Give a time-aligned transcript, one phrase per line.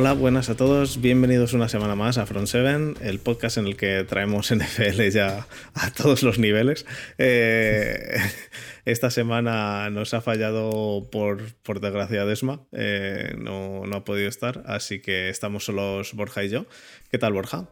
[0.00, 3.76] Hola, buenas a todos, bienvenidos una semana más a Front 7, el podcast en el
[3.76, 6.86] que traemos NFL ya a todos los niveles.
[7.18, 8.16] Eh,
[8.84, 14.62] esta semana nos ha fallado por, por desgracia Desma, eh, no, no ha podido estar,
[14.66, 16.66] así que estamos solos Borja y yo.
[17.10, 17.68] ¿Qué tal, Borja?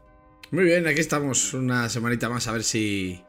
[0.50, 3.22] Muy bien, aquí estamos una semanita más a ver si...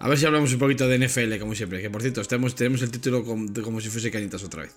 [0.00, 1.80] A ver si hablamos un poquito de NFL, como siempre.
[1.80, 4.74] Que por cierto, tenemos, tenemos el título como, como si fuese Cañitas otra vez.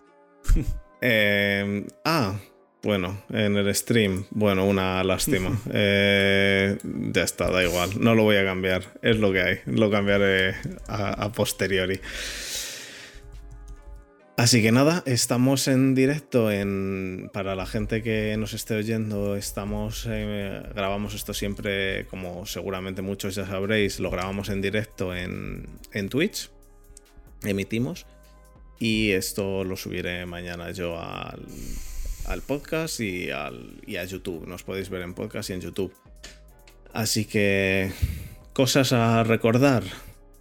[1.02, 2.36] Eh, ah,
[2.86, 5.60] bueno, en el stream, bueno, una lástima.
[5.74, 8.00] Eh, ya está, da igual.
[8.00, 8.84] No lo voy a cambiar.
[9.02, 9.60] Es lo que hay.
[9.66, 10.56] Lo cambiaré
[10.88, 12.00] a, posteriori.
[14.38, 20.06] Así que nada, estamos en directo en para la gente que nos esté oyendo, estamos
[20.10, 26.10] eh, grabamos esto siempre como seguramente muchos ya sabréis, lo grabamos en directo en, en
[26.10, 26.52] Twitch.
[27.44, 28.06] Emitimos
[28.78, 31.46] y esto lo subiré mañana yo al
[32.28, 34.48] al podcast y, al, y a YouTube.
[34.48, 35.94] Nos podéis ver en podcast y en YouTube.
[36.94, 37.92] Así que
[38.54, 39.84] cosas a recordar.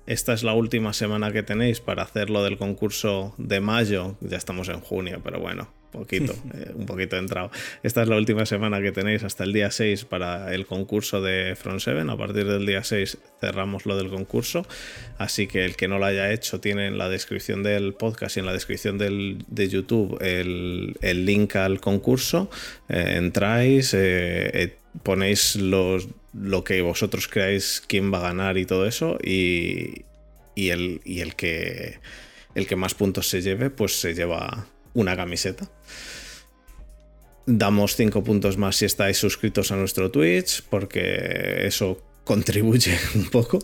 [0.07, 4.17] Esta es la última semana que tenéis para hacer lo del concurso de mayo.
[4.21, 7.50] Ya estamos en junio, pero bueno, poquito, eh, un poquito entrado.
[7.83, 11.55] Esta es la última semana que tenéis hasta el día 6 para el concurso de
[11.56, 12.05] Front 7.
[12.11, 14.67] A partir del día 6 cerramos lo del concurso.
[15.19, 18.41] Así que el que no lo haya hecho tiene en la descripción del podcast y
[18.41, 22.50] en la descripción del, de YouTube el, link al concurso.
[22.89, 28.87] Eh, entráis, eh, ponéis los, lo que vosotros creáis quién va a ganar y todo
[28.87, 29.17] eso.
[29.22, 30.05] Y,
[30.56, 32.00] y, el, y el que
[32.55, 35.70] el que más puntos se lleve, pues se lleva una camiseta.
[37.47, 43.59] Damos 5 puntos más si estáis suscritos a nuestro Twitch, porque eso contribuye un poco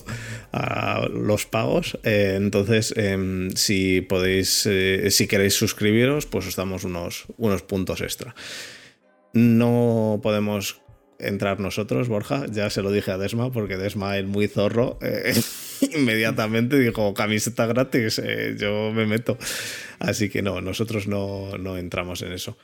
[0.52, 1.98] a los pagos.
[2.04, 8.02] Eh, entonces, em, si podéis, eh, si queréis suscribiros, pues os damos unos, unos puntos
[8.02, 8.34] extra.
[9.32, 10.82] No podemos
[11.20, 12.46] entrar nosotros, Borja.
[12.50, 14.98] Ya se lo dije a Desma, porque Desma es muy zorro.
[15.02, 15.34] Eh,
[15.94, 18.20] inmediatamente dijo, camiseta gratis,
[18.58, 19.38] yo me meto.
[19.98, 22.56] Así que no, nosotros no, no entramos en eso.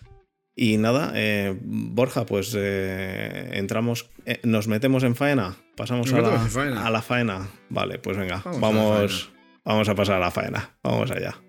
[0.59, 6.39] Y nada, eh, Borja, pues eh, entramos, eh, nos metemos en faena, pasamos a la,
[6.39, 6.87] faena.
[6.87, 7.49] a la, faena.
[7.69, 9.31] Vale, pues venga, vamos,
[9.67, 11.46] vamos, a pasar a la faena, vamos allá.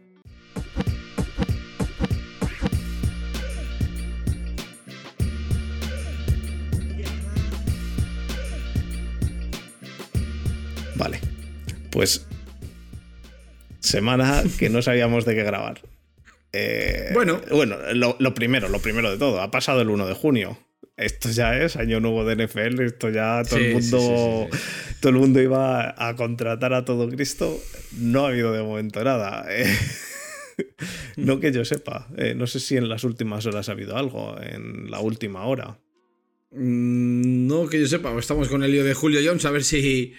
[11.98, 12.28] Pues
[13.80, 15.82] semana que no sabíamos de qué grabar.
[16.54, 20.60] Eh, bueno, bueno lo, primero, lo primero de todo, ha pasado el 1 de junio.
[20.96, 24.48] Esto ya es año nuevo de NFL, esto ya todo el mundo
[25.00, 27.60] todo el mundo iba a contratar a todo Cristo.
[27.94, 29.48] No ha habido de momento nada.
[29.50, 29.66] Eh.
[31.16, 32.10] no que yo sepa.
[32.16, 35.80] Eh, no sé si en las últimas horas ha habido algo, en la última hora.
[36.52, 40.14] Mm, no que yo sepa, estamos con el lío de Julio Jones a ver si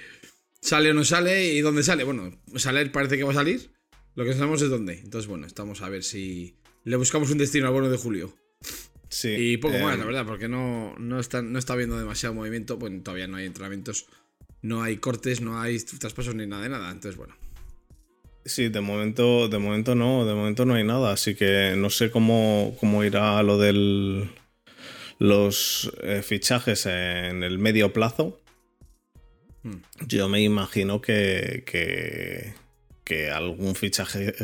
[0.61, 2.05] sale o no sale y dónde sale.
[2.05, 3.73] Bueno, salir parece que va a salir.
[4.15, 4.99] Lo que sabemos es dónde.
[4.99, 8.35] Entonces, bueno, estamos a ver si le buscamos un destino al bono de julio.
[9.09, 9.29] Sí.
[9.29, 12.77] Y poco más, la verdad, porque no, no, está, no está habiendo demasiado movimiento.
[12.77, 14.07] Bueno, todavía no hay entrenamientos,
[14.61, 16.91] no hay cortes, no hay traspasos ni nada de nada.
[16.91, 17.37] Entonces, bueno.
[18.45, 21.13] Sí, de momento, de momento no, de momento no hay nada.
[21.13, 24.31] Así que no sé cómo, cómo irá lo del
[25.19, 28.41] los eh, fichajes en el medio plazo.
[30.07, 32.55] Yo me imagino que, que
[33.09, 34.35] que algún fichaje,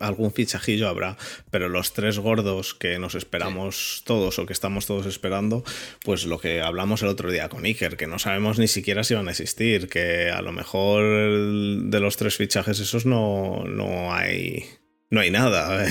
[0.00, 1.18] algún fichajillo habrá,
[1.50, 5.62] pero los tres gordos que nos esperamos todos o que estamos todos esperando,
[6.02, 9.12] pues lo que hablamos el otro día con Iker, que no sabemos ni siquiera si
[9.12, 14.64] van a existir, que a lo mejor de los tres fichajes esos no, no hay
[15.10, 15.86] no hay nada.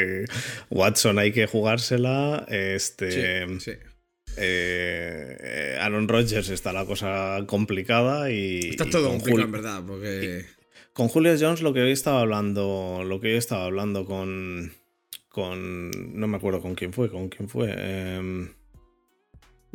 [0.70, 2.46] Watson hay que jugársela.
[2.48, 3.46] Este.
[4.36, 8.60] Eh, Aaron Rodgers está la cosa complicada y.
[8.70, 10.44] Está todo complicado, en verdad, porque.
[10.92, 14.72] Con Julio Jones lo que hoy estaba hablando, lo que hoy estaba hablando con,
[15.28, 17.74] con, no me acuerdo con quién fue, con quién fue.
[17.76, 18.48] Eh,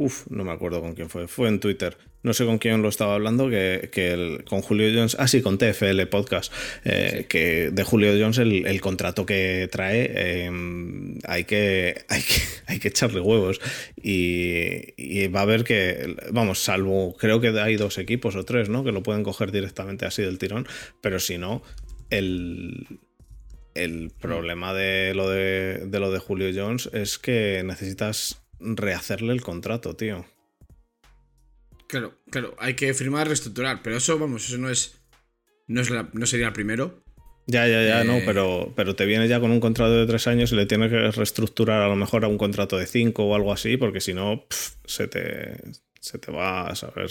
[0.01, 1.27] uf, no me acuerdo con quién fue.
[1.27, 1.98] Fue en Twitter.
[2.24, 5.15] No sé con quién lo estaba hablando, que, el, con Julio Jones.
[5.19, 6.51] Ah, sí, con TFL Podcast.
[6.83, 12.80] Eh, que de Julio Jones el, contrato que trae em, hay, que, hay, que, hay
[12.80, 13.62] que echarle huevos.
[14.01, 18.83] Y, va a haber que, vamos, salvo, creo que hay dos equipos o tres, ¿no?
[18.83, 20.68] Que lo pueden coger directamente así del tirón.
[21.01, 21.63] Pero si no,
[22.09, 22.88] el,
[23.74, 29.41] el problema de lo de, de, lo de Julio Jones es que necesitas rehacerle el
[29.41, 30.25] contrato, tío.
[31.87, 34.97] Claro, claro, hay que firmar, reestructurar, pero eso, vamos, eso no es.
[35.67, 37.03] No, es no sería el primero.
[37.47, 40.27] Ya, ya, ya, no, Eh, pero, pero te viene ya con un contrato de tres
[40.27, 43.35] años y le tienes que reestructurar a lo mejor a un contrato de cinco o
[43.35, 44.45] algo así, porque si no,
[44.85, 45.57] se te,
[45.99, 47.09] se te va a saber.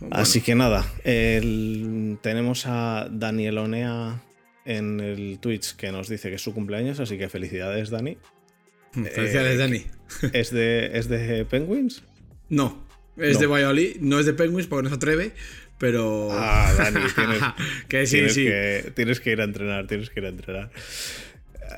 [0.00, 4.22] Bueno, Así que nada, el- tenemos a Daniel Onea
[4.64, 8.16] en el Twitch que nos dice que es su cumpleaños, así que felicidades, Dani.
[9.14, 9.86] Felicidades, eh, Dani.
[10.32, 12.02] ¿Es de, ¿Es de Penguins?
[12.48, 12.84] No,
[13.16, 13.40] es No.
[13.40, 15.32] de Valladolid, no es de Penguins porque no se atreve,
[15.78, 16.28] pero.
[16.32, 17.42] Ah, Dani, tienes,
[17.88, 18.44] que sí, tienes sí.
[18.44, 20.70] Que, tienes que ir a entrenar, tienes que ir a entrenar.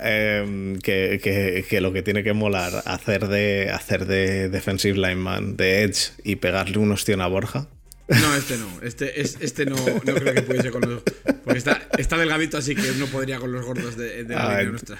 [0.00, 5.56] Em, que, que- que lo que tiene que molar hacer de hacer de defensive lineman,
[5.56, 7.68] de edge y pegarle un ostión a Borja.
[8.08, 8.68] No, este no.
[8.82, 11.02] Este, es, este no, no creo que pudiese con los.
[11.44, 14.56] Porque está, está delgadito, así que no podría con los gordos de, de la Ah,
[14.58, 14.98] línea nuestra.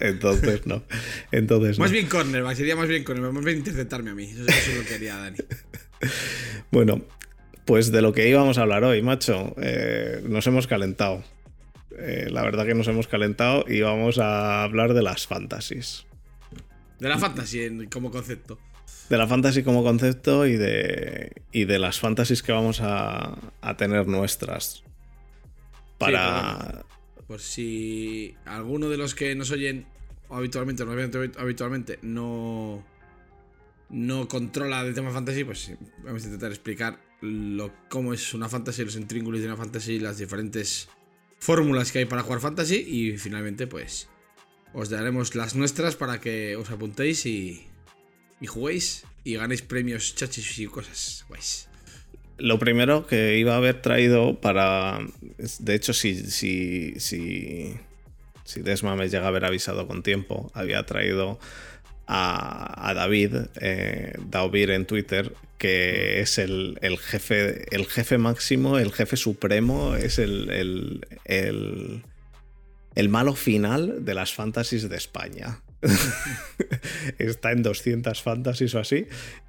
[0.00, 0.82] Entonces no.
[1.30, 1.84] Entonces no.
[1.84, 4.24] Más bien cornerback, sería más bien cornerback, más bien interceptarme a mí.
[4.24, 5.38] Eso, eso es lo que haría Dani.
[6.70, 7.02] Bueno,
[7.64, 11.22] pues de lo que íbamos a hablar hoy, macho, eh, nos hemos calentado.
[11.98, 16.04] Eh, la verdad que nos hemos calentado y vamos a hablar de las fantasies.
[16.98, 18.58] De la fantasy como concepto.
[19.08, 23.76] De la fantasy como concepto y de, y de las fantasies que vamos a, a
[23.76, 24.82] tener nuestras.
[25.98, 26.84] Para...
[27.26, 29.86] Por si alguno de los que nos oyen
[30.30, 32.84] habitualmente nos ven habi- habitualmente no,
[33.88, 35.72] no controla del tema fantasy, pues
[36.02, 40.18] vamos a intentar explicar lo, cómo es una fantasy, los intríngulis de una fantasy, las
[40.18, 40.88] diferentes
[41.38, 44.08] fórmulas que hay para jugar fantasy y finalmente pues
[44.72, 47.66] os daremos las nuestras para que os apuntéis y,
[48.40, 51.68] y juguéis y ganéis premios chachis y cosas guays.
[52.38, 54.98] Lo primero que iba a haber traído para.
[55.60, 57.74] De hecho, si, si, si,
[58.44, 61.38] si Desma me llega a haber avisado con tiempo, había traído
[62.06, 68.78] a, a David, eh, Daubir en Twitter, que es el, el jefe, el jefe máximo,
[68.78, 72.02] el jefe supremo, es el, el, el,
[72.94, 75.60] el malo final de las fantasies de España.
[77.18, 79.06] Está en 200 fantasies o así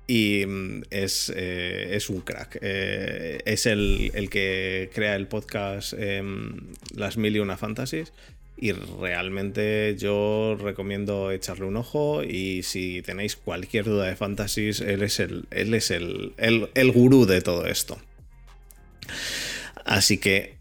[0.08, 2.60] y mm, es, eh, es un crack.
[2.62, 6.58] Eh, es el, el que crea el podcast em,
[6.96, 8.14] Las Mil y Una Fantasies
[8.58, 15.04] y realmente yo recomiendo echarle un ojo y si tenéis cualquier duda de fantasies, él
[15.04, 18.00] es el, él es el, el, el gurú de todo esto.
[19.84, 20.56] Así que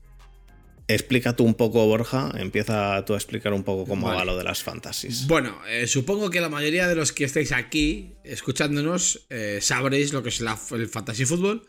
[0.89, 4.19] explica tú un poco, Borja, empieza tú a explicar un poco cómo Vale.
[4.19, 5.27] va lo de las fantasies.
[5.27, 10.23] Bueno, eh, supongo que la mayoría de los que estáis aquí escuchándonos eh, sabréis lo
[10.23, 11.63] que es la- el fantasy fútbol.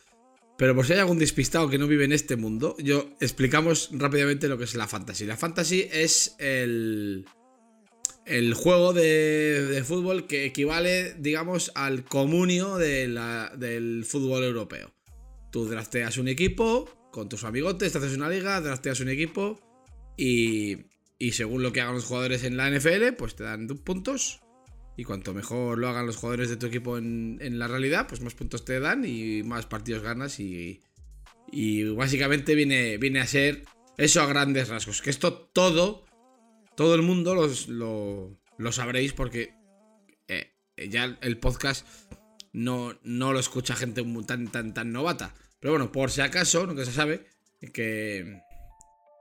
[0.57, 4.47] Pero por si hay algún despistado que no vive en este mundo, yo explicamos rápidamente
[4.47, 5.25] lo que es la fantasy.
[5.25, 7.25] La fantasy es el,
[8.25, 14.93] el juego de, de fútbol que equivale, digamos, al comunio de la- del fútbol europeo.
[15.51, 19.57] Tú drafteas un equipo con tus amigotes, te haces una liga, drafteas un equipo
[20.17, 24.41] y, y según lo que hagan los jugadores en la NFL, pues te dan puntos.
[24.97, 28.19] Y cuanto mejor lo hagan los jugadores de tu equipo en, en la realidad, pues
[28.19, 30.41] más puntos te dan y más partidos ganas.
[30.41, 30.81] Y,
[31.51, 33.63] y básicamente viene, viene a ser
[33.97, 35.01] eso a grandes rasgos.
[35.01, 36.05] Que esto todo,
[36.75, 39.53] todo el mundo los- lo, lo sabréis porque
[40.27, 40.51] eh,
[40.89, 41.87] ya el podcast
[42.51, 45.33] no, no lo escucha gente tan, tan, tan novata.
[45.65, 47.25] Pero bueno, por si acaso, nunca se sabe,
[47.73, 48.39] que,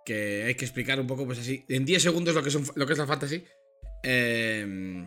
[0.06, 2.92] hay que explicar un poco, pues así, en 10 segundos lo que, son, lo que
[2.92, 3.42] es la fantasy.
[4.02, 5.06] Eh,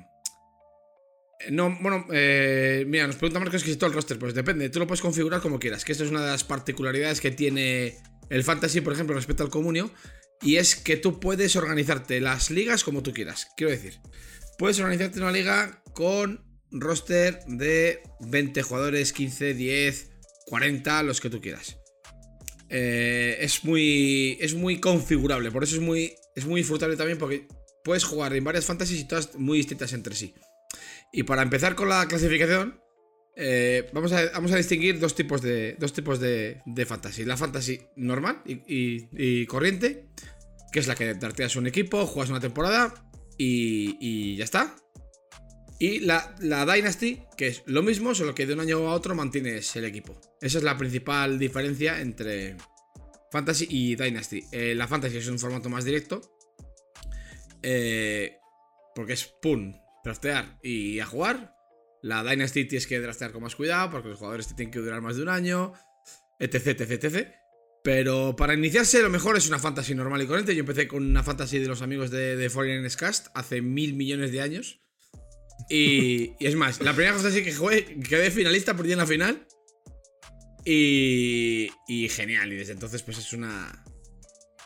[1.52, 4.80] no, bueno, eh, mira, nos pregunta Marcos que si todo el roster, pues depende, tú
[4.80, 8.00] lo puedes configurar como quieras, que esto es una de las particularidades que tiene
[8.32, 9.92] el fantasy, por ejemplo, respecto al comunio,
[10.42, 13.48] y es que tú puedes organizarte las ligas como tú quieras.
[13.56, 14.00] Quiero decir,
[14.58, 20.17] puedes organizarte una liga con roster de 20 jugadores, 15, 10,
[20.48, 21.78] 40, los que tú quieras.
[22.70, 26.64] Eh, es muy es muy configurable, por eso es muy es muy
[26.98, 27.48] también porque
[27.84, 30.34] puedes jugar en varias fantasies y todas muy distintas entre sí.
[31.14, 32.82] Y para empezar con la clasificación,
[33.38, 37.24] eh, vamos, a, vamos a distinguir dos tipos de dos tipos de, de fantasy.
[37.24, 40.10] La fantasy normal y, y- corriente,
[40.74, 42.94] que es la que darteas un equipo, juegas una temporada
[43.38, 44.76] y, y ya está.
[45.80, 49.14] Y la, la Dynasty, que es lo mismo, solo que de un año a otro
[49.14, 50.20] mantienes el equipo.
[50.42, 52.58] Esa es la principal diferencia entre
[53.32, 54.44] Fantasy y Dynasty.
[54.52, 56.22] Eh, la Fantasy es un formato más directo.
[57.62, 58.38] eh,
[58.96, 61.54] porque es pum, draftear y a jugar.
[62.02, 65.02] La Dynasty tienes que draftear con más cuidado porque los jugadores te tienen que durar
[65.02, 65.74] más de un año.
[66.40, 67.28] Etc, etc, etc.
[67.84, 70.56] Pero para iniciarse, lo mejor es una fantasy normal y corriente.
[70.56, 74.32] Yo empecé con una fantasy de los amigos de, de Foreigners Cast hace mil millones
[74.32, 74.80] de años.
[75.70, 79.46] Y, y es más, la primera fantasy que jugué, quedé finalista, perdí en la final.
[80.66, 82.52] Y, y genial.
[82.52, 83.84] Y desde entonces, pues es una.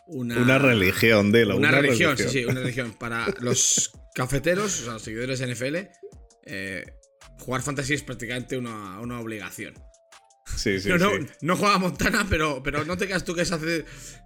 [0.06, 1.56] una, Una religión, dilo.
[1.56, 2.92] una, religión, sí, sí, una religión.
[2.98, 5.76] Para los cafeteros, o sea, los seguidores de NFL,
[6.46, 6.84] eh,
[7.38, 9.74] jugar fantasy es prácticamente una, una obligación.
[10.56, 11.26] Sí, sí, no, no, sí.
[11.42, 13.84] no juega a Montana, pero, pero no te creas tú que es, hace-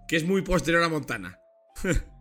[0.09, 1.39] que es muy posterior a Montana.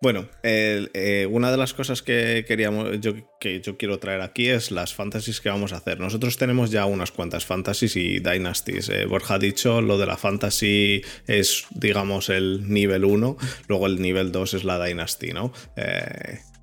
[0.00, 4.70] Bueno, eh, una de las cosas que queríamos, yo, que yo quiero traer aquí es
[4.70, 6.00] las fantasies que vamos a hacer.
[6.00, 8.88] Nosotros tenemos ya unas cuantas fantasies y dynasties.
[8.88, 13.36] Eh, Borja ha dicho lo de la fantasy es, digamos, el nivel 1,
[13.68, 15.52] luego el nivel 2 es la dynasty, ¿no?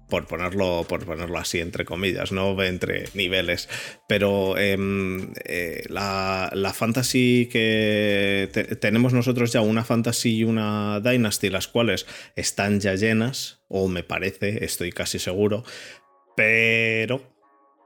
[0.09, 3.69] Por ponerlo, por ponerlo así, entre comillas, no entre niveles.
[4.07, 10.99] Pero em, eh, la, la fantasy que te- tenemos nosotros ya, una fantasy y una
[10.99, 15.63] dynasty, las cuales están ya llenas, o me parece, estoy casi seguro.
[16.35, 17.21] Pero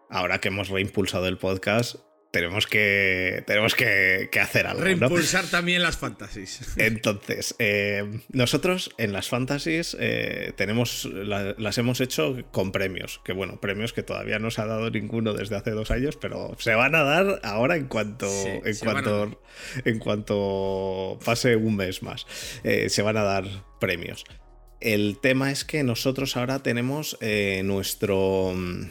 [0.10, 1.96] ahora que hemos reimpulsado el podcast,
[2.34, 4.80] tenemos que, tenemos que, que hacer algo.
[4.80, 4.86] ¿no?
[4.86, 6.62] Reimpulsar también las fantasies.
[6.78, 13.34] Entonces, eh, nosotros en las fantasies eh, tenemos, la- las hemos hecho con premios, que
[13.34, 16.74] bueno, premios que todavía no se ha dado ninguno desde hace dos años, pero se
[16.74, 19.42] van a dar ahora en cuanto, Sí, en cuanto,
[19.86, 22.26] en cuanto pase un mes más,
[22.64, 23.46] Eh, se van a dar
[23.80, 24.24] premios.
[24.82, 27.16] El tema es que nosotros ahora tenemos
[27.64, 28.86] nuestro mm,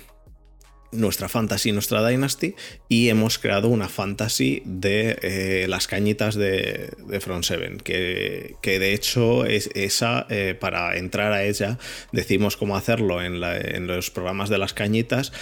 [0.92, 2.54] nuestra fantasy, nuestra dynasty,
[2.88, 8.78] y hemos creado una fantasy de eh, las cañitas de, de Front 7, que, que
[8.78, 11.78] de hecho es esa, eh, para entrar a ella,
[12.12, 15.32] decimos cómo hacerlo en los programas de las cañitas.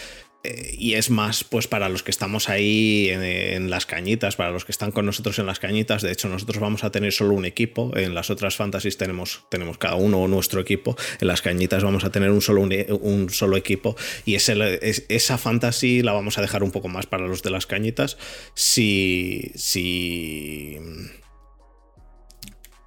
[0.43, 4.65] Eh, y es más, pues para los que estamos ahí en, las cañitas, para los
[4.65, 6.03] que están con nosotros en las cañitas.
[6.03, 7.97] De hecho, nosotros vamos a tener solo un equipo.
[7.97, 10.97] En las otras fantasies tenemos, tenemos cada uno nuestro equipo.
[11.21, 13.97] En las cañitas vamos a tener un solo, un solo equipo.
[14.25, 18.17] Y esa fantasy la vamos a dejar un poco más para los de las cañitas.
[18.55, 19.53] Si.
[19.55, 20.79] Si.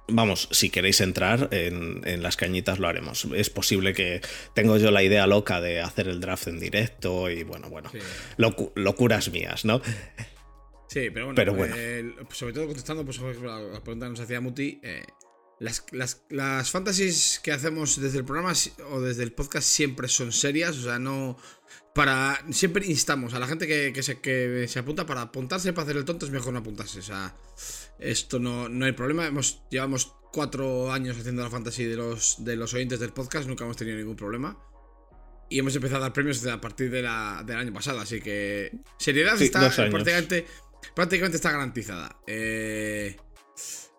[0.08, 3.26] Vamos, si queréis entrar en, en las cañitas lo haremos.
[3.34, 4.20] Es posible que
[4.54, 7.98] tengo yo la idea loca de hacer el draft en directo y bueno, bueno, Sí.
[8.36, 9.80] locu- locuras mías, ¿no?
[10.88, 11.74] Sí, pero bueno, Pero bueno.
[11.76, 15.02] eh, sobre todo contestando pues, a la pregunta que nos hacía Muti, eh,
[15.58, 18.52] las, las, las fantasies que hacemos desde el programa
[18.90, 21.36] o desde el podcast siempre son serias, o sea, no...
[21.94, 25.84] Para, siempre instamos a la gente que, que se, que se apunta para apuntarse para
[25.84, 27.32] hacer el tonto es mejor no apuntarse, o sea,
[28.10, 32.56] esto no, no hay problema, hemos, llevamos cuatro años haciendo la fantasy de los, de
[32.56, 34.58] los oyentes del podcast, nunca hemos tenido ningún problema.
[35.50, 38.72] Y hemos empezado a dar premios a partir de la- del año pasado, así que
[38.98, 40.46] seriedad Sí, está prácticamente,
[40.94, 42.16] prácticamente está garantizada.
[42.26, 43.16] Eh,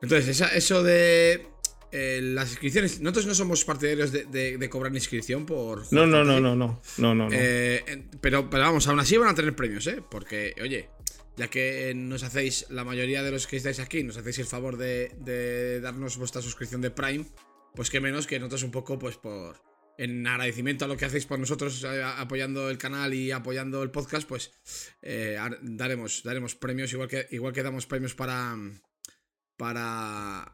[0.02, 1.48] entonces, esa- eso de
[1.92, 5.84] eh, las inscripciones, nosotros no somos partidarios de, de- de cobrar inscripción por...
[5.94, 7.16] No, no, no, no, no, no, no.
[7.16, 7.30] no.
[7.32, 10.04] Eh, en- pero, pero vamos, aún así van a tener premios, ¿eh?
[10.12, 10.90] Porque, oye,
[11.38, 14.77] ya que nos hacéis, la mayoría de los que estáis aquí, nos hacéis el favor
[14.77, 17.25] de, darnos vuestra suscripción de Prime,
[17.74, 19.62] pues qué menos que nosotros un poco, pues por.
[19.98, 23.92] En agradecimiento a lo que hacéis por nosotros, eh, apoyando el canal y apoyando el
[23.92, 24.51] podcast, pues
[25.01, 28.58] eh, ar- daremos, daremos premios, igual que, igual que damos premios para.
[29.58, 30.54] Para.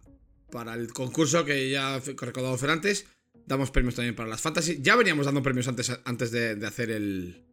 [0.52, 3.08] Para el concurso que ya he recordado antes.
[3.48, 4.78] Damos premios también para las fantasy.
[4.82, 7.51] Ya veníamos dando premios antes, antes de hacer el.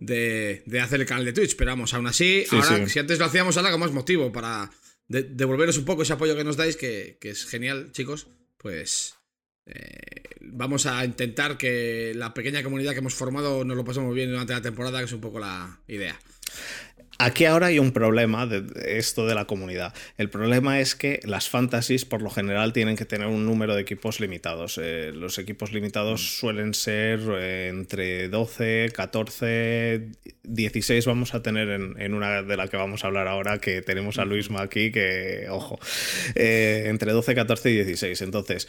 [0.00, 2.92] De, de hacer el canal de Twitch, pero vamos, aún así, Sí, ahora, sí.
[2.92, 4.70] si antes lo hacíamos, ahora con más motivo para
[5.08, 8.28] de- devolveros un poco ese apoyo que nos dais, que, que es genial, chicos.
[8.58, 9.14] Pues
[9.66, 14.30] eh, vamos a intentar que la pequeña comunidad que hemos formado nos lo pasemos bien
[14.30, 16.18] durante la temporada, que es un poco la idea.
[17.20, 18.64] Aquí ahora hay un problema de
[18.96, 19.92] esto de la comunidad.
[20.18, 23.82] El problema es que las fantasies por lo general tienen que tener un número de
[23.82, 24.78] equipos limitados.
[24.80, 30.12] Eh, los equipos limitados suelen ser eh, entre 12, 14,
[30.44, 33.82] 16 vamos a tener en, en una de la que vamos a hablar ahora, que
[33.82, 35.80] tenemos a Luisma aquí, que, ojo,
[36.36, 38.22] eh, entre 12, 14 y 16.
[38.22, 38.68] Entonces,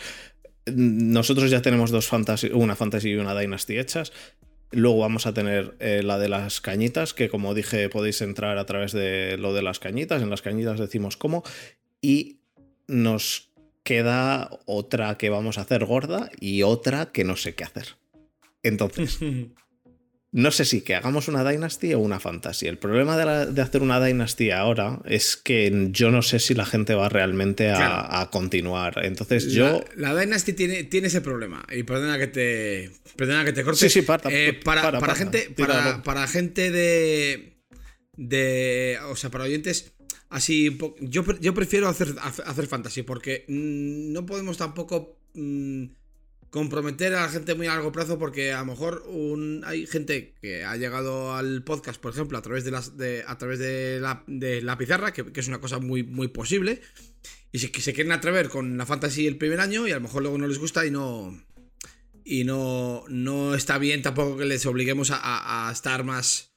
[0.66, 4.12] nosotros ya tenemos dos fantasy, una fantasy y una dynasty hechas.
[4.72, 8.66] Luego vamos a tener eh, la de las cañitas, que como dije podéis entrar a
[8.66, 10.22] través de lo de las cañitas.
[10.22, 11.44] En las cañitas decimos cómo.
[12.02, 12.38] Y
[12.88, 13.50] nos
[13.84, 17.96] queda otra que vamos a hacer gorda y otra que no sé qué hacer.
[18.62, 19.20] Entonces,
[20.32, 22.68] no sé si que hagamos una Dynasty o una Fantasy.
[22.68, 26.54] El problema de, la- de hacer una Dynasty ahora es que yo no sé si
[26.54, 28.08] la gente va realmente a, Claro.
[28.16, 29.04] a continuar.
[29.06, 29.84] Entonces yo...
[29.96, 31.66] La, Dynasty tiene, tiene ese problema.
[31.76, 32.92] Y perdona que te.
[33.16, 33.80] Perdona que te corte.
[33.80, 35.50] Sí, sí, para, Eh, para, para, para para, gente.
[35.58, 37.58] Para, para gente de.
[38.16, 38.98] De.
[39.10, 39.94] O sea, para oyentes.
[40.30, 40.78] Así.
[41.02, 43.02] Yo, yo prefiero hacer, hacer hacer fantasy.
[43.04, 45.20] Porque mm, no podemos tampoco.
[45.34, 45.86] mm,
[46.50, 50.34] comprometer a la gente muy a largo plazo porque a lo mejor un, hay gente
[50.42, 54.00] que ha llegado al podcast, por ejemplo, a través de, las, de, a través de,
[54.00, 56.82] la, de la pizarra, que, es una cosa muy, muy posible,
[57.52, 60.22] y se, se quieren atrever con la fantasy el primer año y a lo mejor
[60.22, 61.44] luego no les gusta y no.
[62.24, 66.54] Y no, no está bien tampoco que les obliguemos a, estar más.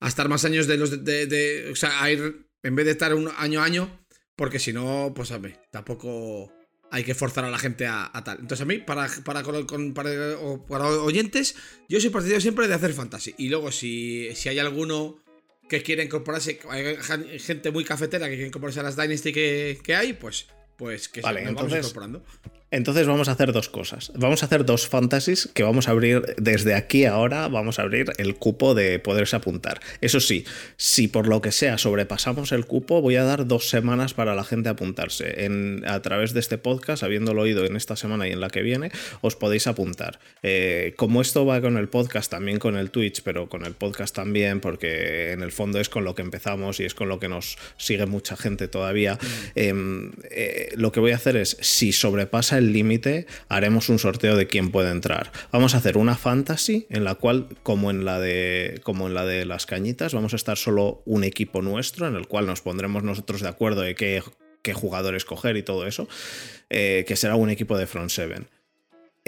[0.00, 1.04] A estar más años de los.
[1.04, 2.48] De, o sea, a ir.
[2.62, 4.06] En vez de estar un año a año.
[4.36, 6.50] Porque si no, pues a ver, tampoco
[6.90, 8.38] hay que forzar a la gente a, tal.
[8.40, 11.56] Entonces, a mí, para, para, para, oyentes,
[11.88, 13.34] yo soy partidario siempre de hacer fantasy.
[13.38, 15.18] Y luego, si, si hay alguno
[15.68, 16.96] que quiere incorporarse, hay
[17.38, 21.20] gente muy cafetera que quiere incorporarse a las Dynasty que, que hay, pues, pues que
[21.20, 22.24] vale, se entonces, incorporando.
[22.72, 24.10] Entonces vamos a hacer dos cosas.
[24.16, 28.12] Vamos a hacer dos fantasies que vamos a abrir desde aquí ahora, vamos a abrir
[28.18, 29.80] el cupo de poderse apuntar.
[30.00, 30.44] Eso sí,
[30.76, 34.42] si por lo que sea sobrepasamos el cupo, voy a dar dos semanas para la
[34.42, 35.44] gente apuntarse.
[35.44, 38.62] En, a través de este podcast, habiéndolo oído en esta semana y en la que
[38.62, 40.18] viene, os podéis apuntar.
[40.42, 44.14] Eh, como esto va con el podcast, también con el Twitch, pero con el podcast
[44.14, 47.28] también, porque en el fondo es con lo que empezamos y es con lo que
[47.28, 49.28] nos sigue mucha gente todavía, mm.
[49.54, 54.36] em, eh, lo que voy a hacer es, si sobrepasa el límite, haremos un sorteo
[54.36, 55.32] de quién puede entrar.
[55.52, 59.24] Vamos a hacer una fantasy en la cual, como en la de, como en la
[59.24, 63.02] de las cañitas, vamos a estar solo un equipo nuestro, en el cual nos pondremos
[63.02, 64.22] nosotros de acuerdo de qué,
[64.62, 66.08] qué jugador escoger y todo eso,
[66.70, 68.55] eh, que será un equipo de Front 7.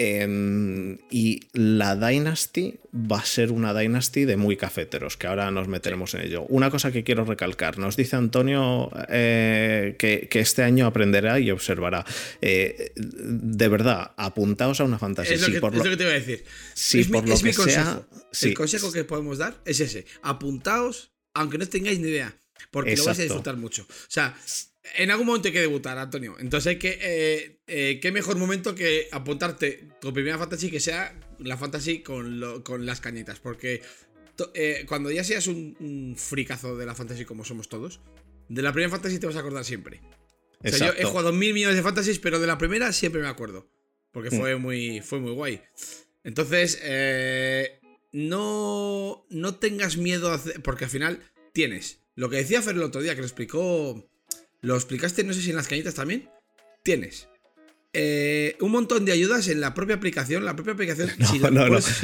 [0.01, 5.67] Em, y la Dynasty va a ser una Dynasty de muy cafeteros, que ahora nos
[5.67, 6.45] meteremos en ello.
[6.47, 12.05] Una cosa que quiero recalcar, nos dice Antonio eh, que, este año aprenderá y observará.
[12.39, 15.35] Eh, de verdad, apuntaos a una fantasía.
[15.35, 16.45] Es, lo, que, te iba a decir.
[16.75, 18.05] es mi, consejo.
[18.41, 20.05] El consejo que podemos dar es ese.
[20.21, 22.33] Apuntaos, aunque no tengáis ni idea.
[22.71, 23.81] Porque lo vais a disfrutar mucho.
[23.83, 24.33] O sea,
[24.95, 26.35] en algún momento hay que debutar, Antonio.
[26.39, 26.99] Entonces hay que.
[27.01, 32.39] Eh, eh, ¿Qué mejor momento que apuntarte tu primera fantasy que sea la fantasy con,
[32.85, 33.39] las cañitas?
[33.39, 33.81] Porque
[34.53, 38.01] eh, cuando ya seas un, fricazo de la fantasy como somos todos,
[38.47, 40.01] de la primera fantasy te vas a acordar siempre.
[40.63, 43.27] O sea, yo he jugado mil millones de fantasies, pero de la primera siempre me
[43.27, 43.71] acuerdo.
[44.11, 44.61] Porque fue, mm.
[44.61, 45.61] muy, fue muy guay.
[46.23, 46.81] Entonces,
[48.11, 52.01] no, no tengas miedo, a porque al final tienes.
[52.15, 54.08] Lo que decía Fer el otro día, que lo explicó
[54.61, 56.29] lo explicaste, no sé si en las cañitas también.
[56.83, 57.27] Tienes
[57.91, 60.45] eh, un montón de ayudas en la propia aplicación.
[60.45, 61.39] La propia aplicación, si,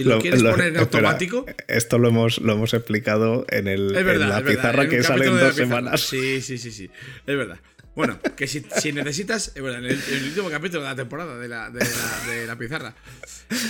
[0.04, 1.46] lo, quieres poner en automático.
[1.68, 6.02] Esto lo hemos, lo hemos explicado en, el, la pizarra que sale en dos semanas.
[6.02, 6.90] Sí, sí, sí, sí.
[7.26, 7.60] Es verdad.
[7.96, 9.54] Bueno, que si, necesitas.
[9.56, 12.96] Es verdad, en el, último capítulo de la temporada de la, de la, pizarra.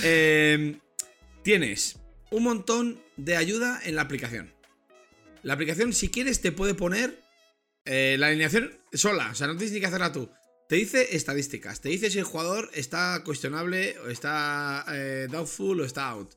[0.02, 0.80] Em,
[1.42, 1.98] tienes
[2.30, 4.52] un montón de ayuda en la aplicación.
[5.42, 7.20] La aplicación, si quieres, te puede poner
[7.86, 10.28] eh, la alineación sola, o sea, no tienes ni que hacerla tú.
[10.68, 15.84] Te dice estadísticas, te dice si el jugador está cuestionable, o está eh, doubtful o
[15.84, 16.34] está out.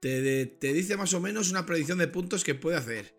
[0.00, 3.14] Te, dice más o menos una predicción de puntos que puede hacer.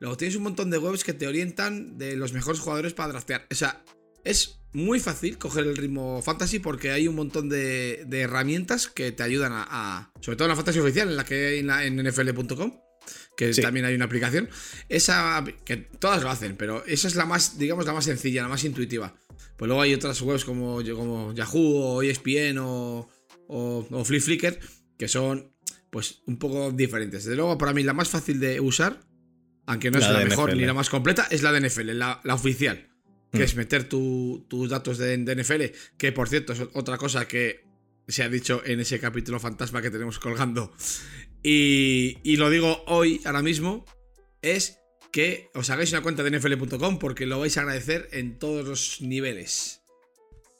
[0.00, 3.46] Luego tienes un montón de webs que te orientan de los mejores jugadores para draftear.
[3.50, 3.84] O sea,
[4.24, 9.22] es muy fácil coger el ritmo fantasy porque hay un montón de, herramientas que te
[9.22, 12.89] ayudan a, Sobre todo en la fantasy oficial, en la que hay en nfl.com
[13.48, 14.48] que también hay una aplicación.
[14.88, 18.48] Esa, que todas lo hacen, pero esa es la más, digamos, la más sencilla, la
[18.48, 19.14] más intuitiva.
[19.56, 23.08] Pues luego hay otras webs como, como Yahoo o ESPN o,
[23.48, 24.58] o, o Flip Flickr
[24.98, 25.54] que son,
[25.88, 27.24] pues, un poco diferentes.
[27.24, 29.00] Desde luego, para mí, la más fácil de usar,
[29.64, 32.90] aunque no es la mejor ni la más completa, es la de NFL, la, oficial.
[33.32, 33.42] Que mm.
[33.42, 35.62] es meter tus datos de, de NFL,
[35.96, 37.64] que por cierto es otra cosa que
[38.08, 40.72] se ha dicho en ese capítulo fantasma que tenemos colgando
[41.42, 43.84] y, lo digo hoy, ahora mismo,
[44.42, 44.78] es
[45.12, 49.00] que os hagáis una cuenta de nfl.com porque lo vais a agradecer en todos los
[49.00, 49.82] niveles.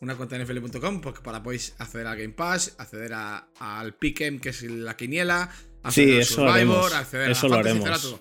[0.01, 4.49] Una cuenta de nfl.com porque para podéis acceder al Game Pass, acceder al Pick'em, que
[4.49, 5.51] es la quiniela,
[5.83, 8.21] acceder al Survivor, acceder eso a lo haremos.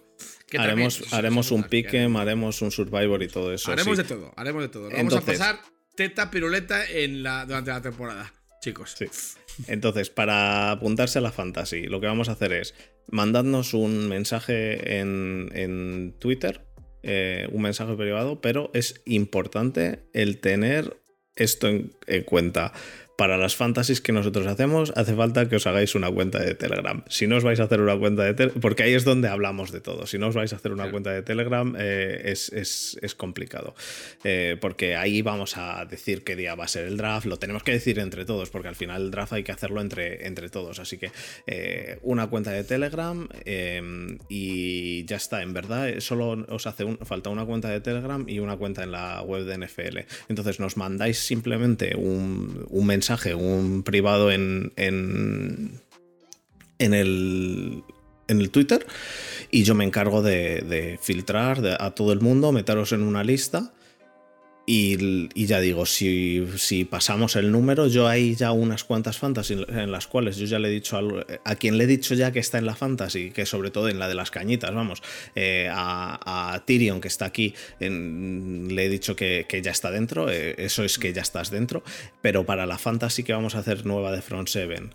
[0.57, 3.71] haremos, haremos un Pick'em, haremos un Survivor y todo eso.
[3.71, 4.89] Haremos de todo, haremos de todo.
[4.89, 5.61] vamos a pasar
[5.95, 8.95] teta piruleta en la, durante la temporada, chicos.
[8.97, 9.05] Sí.
[9.67, 12.75] Entonces, para apuntarse a la fantasy, lo que vamos a hacer es
[13.07, 16.61] mandadnos un mensaje en, Twitter,
[17.03, 20.97] eh, un mensaje privado, pero es importante el tener
[21.35, 22.73] esto en cuenta
[23.19, 27.03] para las fantasies que nosotros hacemos, hace falta que os hagáis una cuenta de Telegram.
[27.09, 29.73] Si no os vais a hacer una cuenta de Telegram, porque ahí es donde hablamos
[29.73, 30.07] de todo.
[30.07, 33.75] Si no os vais a hacer una cuenta de Telegram, eh, es, complicado.
[34.23, 37.25] Eh, porque ahí vamos a decir qué día va a ser el draft.
[37.25, 40.25] Lo tenemos que decir entre todos, porque al final el draft hay que hacerlo entre,
[40.25, 40.79] entre todos.
[40.79, 41.11] Así que
[41.45, 43.27] eh, una cuenta de Telegram
[44.29, 45.41] y ya está.
[45.41, 49.21] En verdad, solo os hace falta una cuenta de Telegram y una cuenta en la
[49.23, 49.97] web de NFL.
[50.29, 55.81] Entonces nos mandáis simplemente un mensaje un privado en, en,
[56.79, 57.83] el,
[58.27, 58.85] en el Twitter
[59.51, 63.73] y yo me encargo de, filtrar a todo el mundo, meteros en una lista
[64.71, 69.91] Y, ya digo, si, si, pasamos el número, yo hay ya unas cuantas fantasy en
[69.91, 72.59] las cuales yo ya le he dicho a, quien le he dicho ya que está
[72.59, 75.01] en la fantasy, que sobre todo en la de las cañitas, vamos,
[75.33, 80.83] eh, a, Tyrion que está aquí, le he dicho que, ya está dentro, eh, eso
[80.83, 81.81] es que ya estás dentro,
[82.21, 84.91] pero para la fantasy que vamos a hacer nueva de Front 7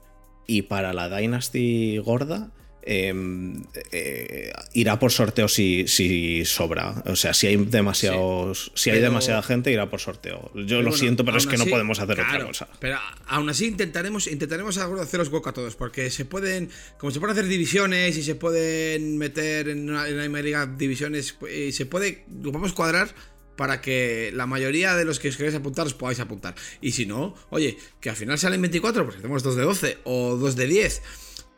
[0.47, 2.53] y para la Dynasty gorda,
[2.87, 7.03] Em, eh, irá por sorteo si, si, sobra.
[7.07, 8.73] O sea, si hay demasiados.
[8.75, 10.51] si hay demasiada gente, irá por sorteo.
[10.55, 12.69] Yo lo siento, pero es que no podemos hacer otra cosa.
[12.81, 15.77] Pero aún así intentaremos, intentaremos hacer los huecos a todos.
[15.77, 16.69] Porque se pueden.
[16.99, 21.39] Como se pueden hacer divisiones y se pueden meter en una, en divisiones.
[21.51, 22.27] Y se puede.
[22.29, 23.15] Lo podemos cuadrar
[23.57, 26.55] para que la mayoría de los que os queréis apuntar os podáis apuntar.
[26.83, 30.37] Y si no, oye, que al final salen 24, pues hacemos 2 de 12 o
[30.37, 31.03] 2 de 10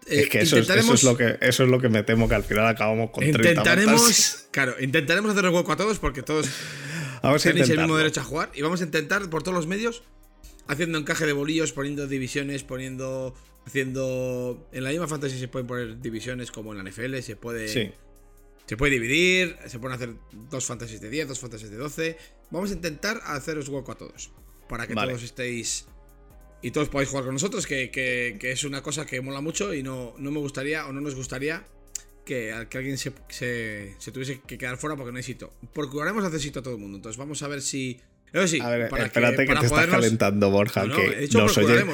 [0.07, 2.45] es eh, que eso, es, lo que eso es lo que me temo que al
[2.45, 6.49] final acabamos con intentaremos, Claro, intentaremos hacer el hueco a todos porque todos
[7.43, 10.05] tenéis el mismo derecho a jugar y vamos a intentar por todos los medios
[10.69, 13.35] haciendo encaje de bolillos, poniendo divisiones, poniendo
[13.67, 17.69] haciendo en la misma fantasy se pueden poner divisiones como en la NFL, se puede
[18.67, 20.15] se puede dividir, se pueden hacer
[20.51, 22.17] dos fantasies de 10, dos fantasies de 12.
[22.51, 24.33] Vamos a intentar haceros hueco a todos
[24.69, 25.87] para que todos estéis
[26.63, 30.15] y todos podáis jugar con nosotros, que, es una cosa que mola mucho y no,
[30.19, 31.65] no me gustaría o no nos gustaría
[32.25, 33.13] que, alguien se,
[34.13, 35.53] tuviese que quedar fuera porque no hay sitio.
[35.73, 36.97] Procuraremos hacer sitio a todo el mundo.
[36.97, 38.01] Entonces vamos a ver si...
[38.47, 40.83] sí, a ver, espérate que, te estás calentando, Borja.
[40.89, 41.87] que nos oyen,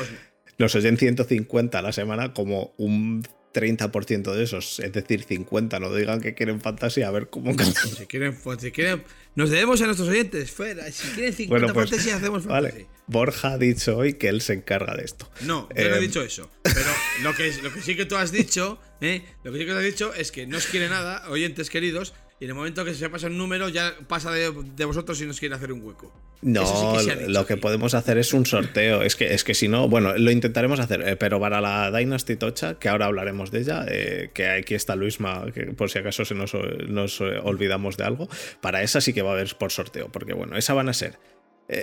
[0.58, 5.94] nos oyen 150 a la semana como un 30% de esos, es decir, 50, no
[5.94, 7.52] digan que quieren fantasía, a ver cómo...
[7.52, 11.90] Si quieren, pues, si quieren, nos debemos a nuestros oyentes, fuera, si quieren 50 pues,
[11.90, 12.86] fantasía, hacemos fantasía.
[13.06, 15.28] Borja ha dicho hoy que él se encarga de esto.
[15.42, 16.90] No, yo no he eh, dicho eso, pero
[17.22, 19.22] lo que, lo que sí que tú has dicho, ¿eh?
[19.44, 22.14] lo que sí que tú has dicho es que no os quiere nada, oyentes queridos,
[22.42, 24.50] y en el momento que se pasa un número, ya pasa de,
[24.84, 26.12] vosotros si nos quiere hacer un hueco.
[26.40, 26.96] No,
[27.28, 29.02] lo que podemos hacer es un sorteo.
[29.02, 32.34] Es que, es que si no, bueno, lo intentaremos hacer, eh, pero para la Dynasty
[32.34, 36.24] Tocha, que ahora hablaremos de ella, eh, que aquí está Luisma, que por si acaso
[36.24, 36.52] se nos,
[36.88, 38.28] nos olvidamos de algo,
[38.60, 41.20] para esa sí que va a haber por sorteo, porque bueno, esa van a ser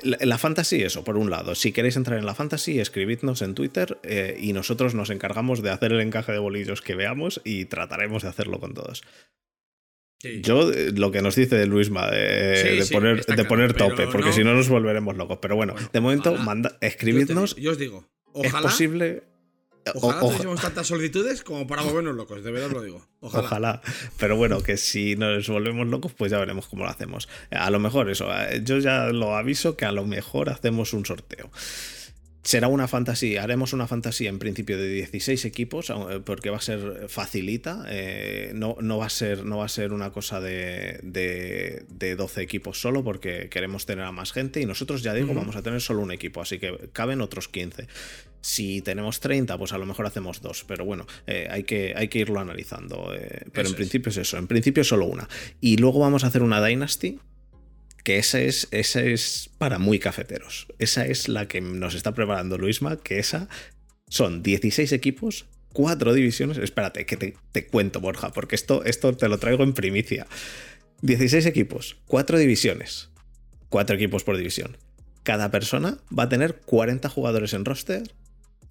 [0.04, 1.56] la, fantasy, eso, por un lado.
[1.56, 3.98] Si queréis entrar en la fantasy, escribidnos en Twitter
[4.38, 8.28] y nosotros nos encargamos de hacer el encaje de bolillos que veamos y trataremos de
[8.28, 9.04] hacerlo con todos.
[10.21, 14.53] Yo, eh, lo que nos dice Luisma, de, poner, de poner tope, porque si no
[14.53, 15.39] nos volveremos locos.
[15.41, 17.55] Pero bueno, de momento, manda, escribidnos.
[17.55, 18.67] Yo, os digo, ojalá.
[18.67, 19.23] Es posible.
[19.95, 23.08] Ojalá tuviésemos tantas solicitudes como para volvernos locos, de verdad lo digo.
[23.21, 23.47] Ojalá.
[23.47, 23.82] Ojalá.
[24.17, 27.29] Pero bueno, que si nos volvemos locos, pues ya veremos cómo lo hacemos.
[27.49, 31.05] A lo mejor eso, eh, yo ya lo aviso que a lo mejor hacemos un
[31.05, 31.49] sorteo.
[32.41, 36.62] Será una fantasía, haremos una fantasía en principio de 16 equipos, eh, porque va a
[36.62, 40.99] ser facilita, eh, no, no, va a ser, no va a ser una cosa de,
[41.04, 45.58] de, 12 equipos solo, porque queremos tener a más gente y nosotros ya digo, vamos
[45.58, 47.88] a tener solo un equipo, así que caben otros 15.
[48.41, 52.08] Si tenemos 30, pues a lo mejor hacemos dos, pero bueno, eh, hay, que, hay
[52.08, 53.12] que irlo analizando.
[53.52, 55.28] pero en principio es eso, en principio solo una.
[55.60, 57.19] Y luego vamos a hacer una Dynasty,
[58.03, 60.67] que esa es, esa es para muy cafeteros.
[60.79, 63.49] Esa es la que nos está preparando Luisma, que esa
[64.07, 66.57] son 16 equipos, 4 divisiones.
[66.57, 70.27] Espérate, que te, cuento, Borja, porque esto, esto te lo traigo en primicia.
[71.01, 73.09] 16 equipos, 4 divisiones,
[73.69, 74.77] 4 equipos por división.
[75.23, 78.03] Cada persona va a tener 40 jugadores en roster,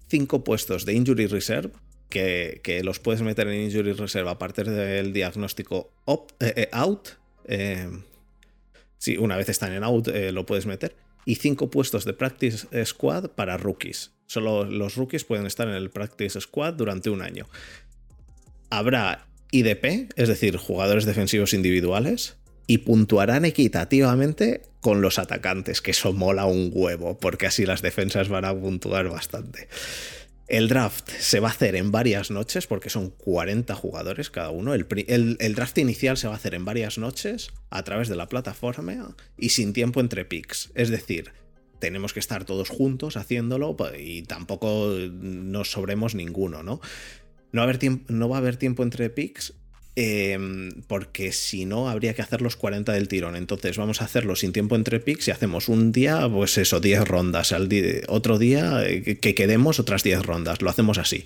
[0.09, 1.71] 5 puestos de injury reserve,
[2.09, 5.91] que, los puedes meter en injury reserve a partir del diagnóstico
[6.39, 7.09] eh, eh, out.
[7.45, 7.87] Eh,
[8.99, 10.95] Sí, una vez están en out eh, lo puedes meter.
[11.25, 14.11] Y cinco puestos de Practice Squad para rookies.
[14.27, 17.47] Solo los rookies pueden estar en el Practice Squad durante un año.
[18.69, 26.13] Habrá IDP, es decir, jugadores defensivos individuales, y puntuarán equitativamente con los atacantes, que eso
[26.13, 29.67] mola un huevo, porque así las defensas van a puntuar bastante.
[30.49, 34.73] El draft se va a hacer en varias noches porque son 40 jugadores cada uno.
[34.73, 34.87] El,
[35.53, 39.49] draft inicial se va a hacer en varias noches a través de la plataforma y
[39.49, 40.71] sin tiempo entre picks.
[40.73, 41.33] Es decir,
[41.77, 46.81] tenemos que estar todos juntos haciéndolo y tampoco nos sobremos ninguno, ¿no?
[47.51, 47.65] No,
[48.07, 49.53] no va a haber tiempo entre picks
[50.01, 53.35] Em, porque si no habría que hacer los 40 del tirón.
[53.35, 57.05] Entonces vamos a hacerlo sin tiempo entre picks y hacemos un día, pues eso, 10
[57.05, 57.51] rondas.
[57.51, 57.67] Al
[58.07, 60.61] otro día eh, que quedemos otras 10 rondas.
[60.61, 61.25] Lo hacemos así.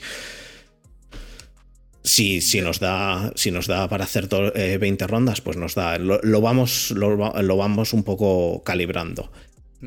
[2.04, 6.00] Si, si, nos da, si nos da para hacer 20 eh, rondas, pues nos da.
[6.00, 7.16] Lo, vamos, lo,
[7.56, 9.32] vamos un poco calibrando.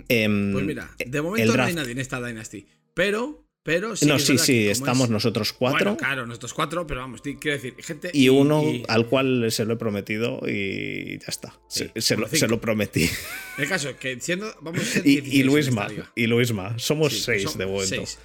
[0.09, 2.69] Em, pues mira, de momento no hay nadie en esta Dynasty.
[2.95, 7.01] Pero Pero sí no, sí, sí, estamos es- nosotros cuatro Bueno, claro, nosotros cuatro, pero
[7.01, 8.11] vamos, quiero decir, gente.
[8.15, 11.61] y uno y- al cual se lo he prometido y ya está.
[11.69, 13.11] Se, Sí, se bueno, lo, se lo prometí.
[13.59, 14.55] El caso es que siendo.
[14.63, 17.89] Vamos a ser Y, 16 y Luisma, y Luisma, somos Sí, seis son de momento.
[17.89, 18.19] seis.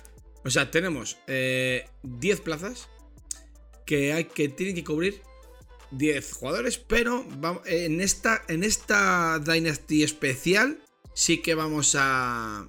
[0.46, 2.88] O sea, tenemos eh, 10 plazas
[3.86, 5.22] que, hay, que tienen que cubrir
[5.92, 10.80] 10 jugadores, pero vamos- en, esta, en esta Dynasty especial
[11.14, 12.68] sí que vamos a,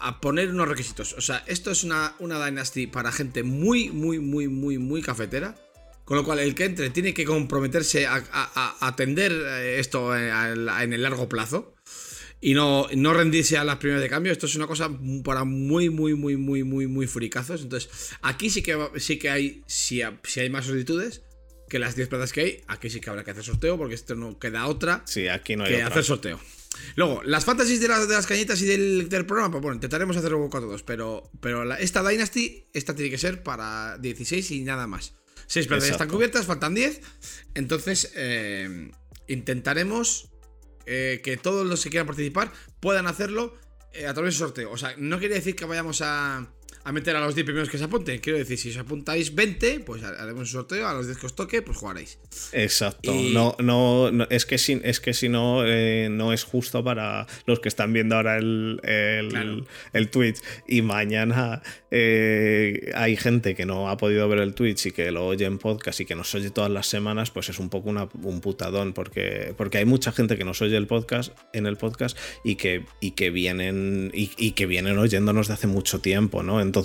[0.00, 1.12] a poner unos requisitos.
[1.14, 5.54] O sea, esto es una, una Dynasty para gente muy, muy, muy, muy, muy cafetera.
[6.04, 10.16] Con lo cual, el que entre tiene que comprometerse a, a- a atender eh, esto
[10.16, 11.74] eh, en el largo plazo
[12.40, 14.32] y no, no rendirse a las primeras de cambio.
[14.32, 14.90] Esto es una cosa
[15.22, 17.60] para muy, muy, muy, muy, muy, muy fricazos.
[17.62, 17.90] Entonces,
[18.22, 21.22] aquí sí que, sí que hay, si, si hay más solicitudes
[21.68, 24.14] que las 10 plazas que hay, aquí sí que habrá que hacer sorteo porque esto
[24.14, 25.88] no queda otra Sí, aquí no hay que otra.
[25.88, 26.40] hacer sorteo.
[26.96, 30.16] Luego, las fantasies de, las- de las cañitas y del, del programa, pues bueno, intentaremos
[30.16, 33.98] hacer un poco a todos, pero, pero la- esta Dynasty, esta tiene que ser para
[33.98, 35.14] 16 y nada más.
[35.46, 37.00] 6 plazas ya están cubiertas, faltan 10.
[37.54, 38.90] Entonces, eh,
[39.28, 40.30] intentaremos
[40.86, 43.54] eh, que todos los que quieran participar puedan hacerlo
[43.92, 44.70] eh, a través del sorteo.
[44.70, 46.50] O sea, no quiere decir que vayamos a,
[46.88, 48.18] a meter a los 10 primeros que se apunten.
[48.20, 50.88] Quiero decir, si os apuntáis 20, pues haremos un sorteo.
[50.88, 52.18] A los 10 que os toque, pues jugaréis.
[52.52, 53.14] Exacto.
[53.14, 56.82] Y- No, no, no, es que si, es que si no, eh, no es justo
[56.82, 59.66] para los que están viendo ahora el, el, Claro.
[59.92, 60.38] el Twitch.
[60.66, 65.26] Y mañana eh, hay gente que no ha podido ver el Twitch y que lo
[65.26, 68.08] oye en podcast y que nos oye todas las semanas, pues es un poco una-
[68.22, 68.92] un putadón.
[68.94, 72.84] Porque, porque hay mucha gente que nos oye el podcast en el podcast y que,
[73.00, 74.10] y que vienen.
[74.14, 76.60] Y, y que vienen oyéndonos de hace mucho tiempo, ¿no?
[76.62, 76.77] Entonces,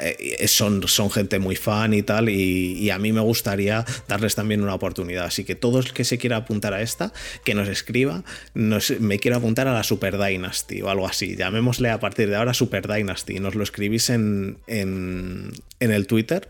[0.00, 2.28] eh, son, son gente muy fan y tal.
[2.28, 5.24] Y, a mí me gustaría darles también una oportunidad.
[5.24, 7.12] Así que todo el que se quiera apuntar a esta,
[7.44, 8.22] que nos escriba,
[8.54, 11.36] me quiero apuntar a la Super Dynasty o algo así.
[11.36, 13.40] Llamémosle a partir de ahora Super Dynasty.
[13.40, 16.48] Nos lo escribís en, en, en el Twitter.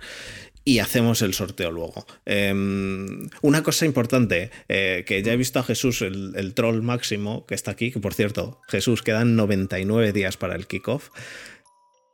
[0.66, 2.06] Y hacemos el sorteo luego.
[2.24, 7.44] Em, una cosa importante, eh, que ya he visto a Jesús, el, el troll máximo,
[7.44, 11.10] que está aquí, que por cierto, Jesús, quedan 99 días para el kickoff.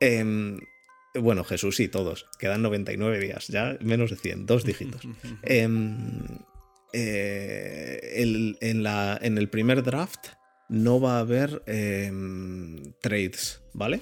[0.01, 0.59] Em,
[1.15, 5.01] bueno, Jesús y todos, quedan 99 días, ya menos de 100, dos dígitos.
[5.43, 6.19] Em,
[6.93, 10.27] eh, el- en, la- en el primer draft
[10.69, 14.01] no va a haber em, trades, ¿vale?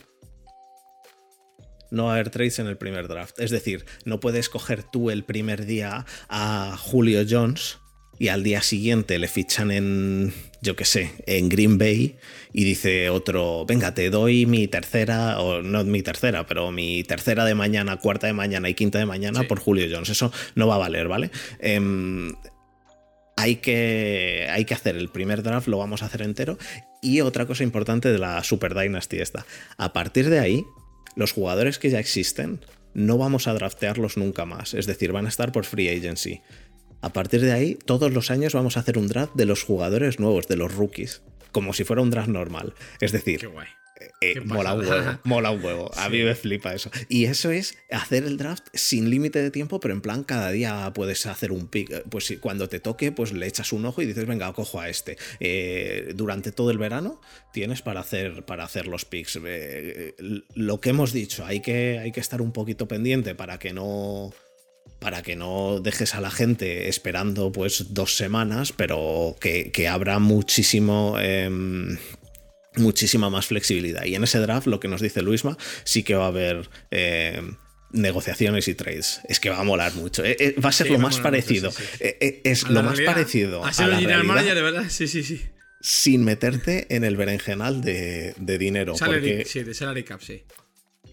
[1.92, 3.40] No va a haber trades en el primer draft.
[3.40, 7.80] Es decir, no puedes coger tú el primer día a Julio Jones
[8.20, 12.18] y al día siguiente le fichan en, yo qué sé, en Green Bay
[12.52, 17.46] y dice otro, venga, te doy mi tercera, o no mi tercera, pero mi tercera
[17.46, 19.46] de mañana, cuarta de mañana y quinta de mañana Sí.
[19.48, 20.10] por Julio Jones.
[20.10, 21.32] Eso no va a valer, ¿vale?
[21.60, 22.34] Em,
[23.38, 26.58] hay que, hay que hacer el primer draft, lo vamos a hacer entero.
[27.02, 29.46] Y otra cosa importante de la Super Dynasty esta.
[29.78, 30.66] A partir de ahí,
[31.16, 32.60] los jugadores que ya existen
[32.94, 34.74] no vamos a draftearlos nunca más.
[34.74, 36.42] Es decir, van a estar por free agency.
[37.02, 40.20] A partir de ahí, todos los años vamos a hacer un draft de los jugadores
[40.20, 41.22] nuevos, de los rookies.
[41.52, 42.74] Como si fuera un draft normal.
[43.00, 43.68] Es decir, Qué guay.
[44.22, 45.90] eh, Qué mola un huevo, mola un huevo.
[45.96, 46.12] A Sí.
[46.12, 46.92] mí me flipa eso.
[47.08, 50.92] Y eso es hacer el draft sin límite de tiempo, pero en plan cada día
[50.94, 52.04] puedes hacer un pick.
[52.10, 55.18] Pues cuando te toque, pues le echas un ojo y dices, venga, cojo a este.
[55.40, 57.20] Eh, durante todo el verano
[57.54, 59.40] tienes para hacer, para hacer los picks.
[59.44, 60.14] Eh,
[60.54, 64.32] lo que hemos dicho, hay que, hay que estar un poquito pendiente para que no
[65.00, 70.20] para que no dejes a la gente esperando pues dos semanas, pero que, que habrá
[70.20, 71.18] muchísimo...
[71.20, 71.98] em,
[72.76, 74.06] muchísima más flexibilidad.
[74.06, 77.42] Y en ese draft, lo que nos dice Luisma, sí que va a haber eh,
[77.92, 79.22] negociaciones y trades.
[79.28, 80.24] Es que va a molar mucho.
[80.24, 81.72] Eh, eh, va a ser Sí, lo más mucho, parecido.
[81.72, 82.42] sí, sí, sí.
[82.44, 84.86] Es A lo más realidad, parecido A la realidad manager, de verdad.
[84.90, 85.42] Sí, sí, sí.
[85.82, 88.96] sin meterte en el berenjenal de, de dinero.
[88.96, 90.44] Salary, porque sí, de salary cap, sí.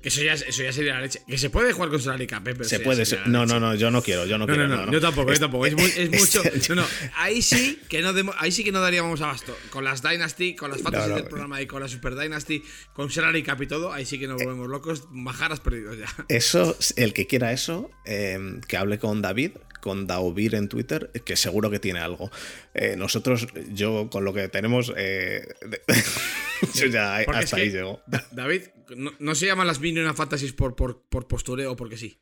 [0.07, 1.21] Eso ya, eso ya sería la leche.
[1.27, 4.25] Que se puede jugar con eh, pero se puede No, no, no, yo no quiero,
[4.25, 4.69] yo no, No, quiero.
[4.69, 5.66] no, no, yo tampoco, yo tampoco.
[5.66, 6.45] Es, muy- es mucho.
[6.45, 6.87] Este- No, no.
[7.16, 9.57] Ahí sí que no ahí sí que no daríamos abasto.
[9.71, 11.16] Con las Dynasty, con las fantasies no.
[11.16, 14.29] del programa y con la Super Dynasty, con Salary Cap y todo, ahí sí que
[14.29, 15.09] nos volvemos locos.
[15.11, 16.07] Majaras perdidos ya.
[16.29, 18.38] Eso, el que quiera eso, eh,
[18.69, 19.53] que hable con David,
[19.87, 22.29] con Daovir en Twitter, que seguro que tiene algo.
[22.75, 25.46] Eh, nosotros, yo con lo que tenemos, eh,
[26.75, 28.03] yo ya Porque hasta ahí llego.
[28.09, 28.62] Da- David,
[28.96, 32.18] no, no se llaman las Minion Fantasies por, por, por postureo o porque sí.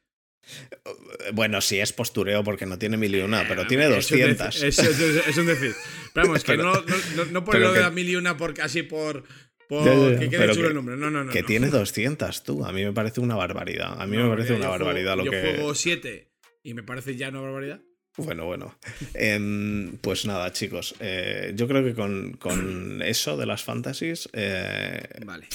[1.32, 4.18] Bueno, sí es postureo porque no tiene mil y una, pero Eh, tiene es un
[4.18, 4.60] 200.
[4.60, 5.74] decir, Es, es- es un decir.
[6.12, 6.72] Pero vamos, que Pero- no,
[7.16, 9.24] no, no, por pero lo de la mil y una porque así por.
[9.70, 10.96] por que quede pero chulo que- el nombre.
[10.98, 11.32] No, no, no.
[11.32, 11.46] que no.
[11.46, 12.62] tiene 200, tú.
[12.66, 13.98] A mí me parece una barbaridad.
[13.98, 15.54] A mí me parece una barbaridad juego, lo yo que.
[15.54, 16.28] juego 7
[16.64, 17.80] y me parece ya una barbaridad.
[18.16, 18.76] Bueno, bueno.
[19.14, 20.94] Em, pues nada, chicos.
[21.00, 24.28] eh, yo creo que con, con eso de las fantasies.
[24.32, 25.46] eh, Vale.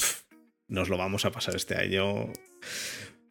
[0.67, 2.31] nos lo vamos a pasar este año.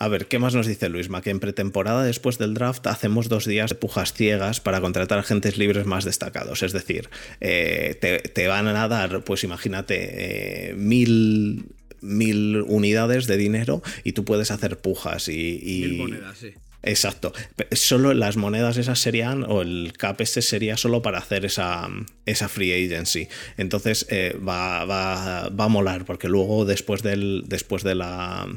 [0.00, 1.22] A ver, ¿qué más nos dice Luisma?
[1.22, 5.58] Que en pretemporada después del draft hacemos dos días de pujas ciegas para contratar agentes
[5.58, 6.62] libres más destacados.
[6.62, 7.10] Es decir,
[7.40, 7.96] eh,
[8.32, 11.66] te, van a dar, pues imagínate, mil,
[12.00, 15.60] mil unidades de dinero y tú puedes hacer pujas y...
[15.64, 16.54] Mil monedas, sí.
[16.82, 17.32] Exacto.
[17.72, 21.88] Solo las monedas esas serían, o el cap ese sería solo para hacer esa,
[22.24, 23.28] esa free agency.
[23.56, 28.48] Entonces eh, va, va, va, a molar, porque luego después, del, después de la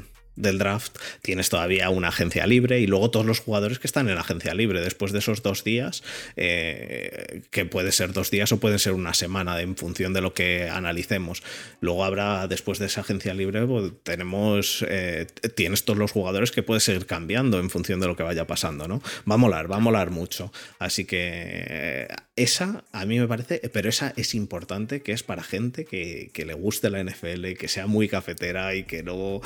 [0.41, 4.17] del draft tienes todavía una agencia libre y luego todos los jugadores que están en
[4.17, 6.03] agencia libre después de esos dos días,
[6.35, 10.33] eh, que puede ser dos días o puede ser una semana en función de lo
[10.33, 11.43] que analicemos.
[11.79, 16.63] Luego habrá, después de esa agencia libre, pues, tenemos, eh, tienes todos los jugadores que
[16.63, 19.01] puedes seguir cambiando en función de lo que vaya pasando, ¿no?
[19.29, 20.51] Va a molar, va a molar mucho.
[20.79, 25.85] Así que esa a mí me parece, pero esa es importante, que es para gente
[25.85, 29.41] que, le guste la NFL, que sea muy cafetera y que no,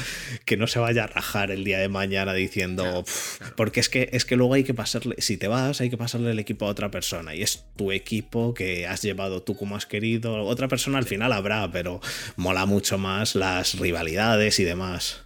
[0.45, 3.03] que no se vaya a rajar el día de mañana diciendo,
[3.57, 6.31] porque es que, es que luego hay que pasarle, si te vas, hay que pasarle
[6.31, 9.85] el equipo a otra persona y es tu equipo que has llevado tú como has
[9.85, 12.01] querido, otra persona al final habrá, pero
[12.35, 15.25] mola mucho más las rivalidades y demás.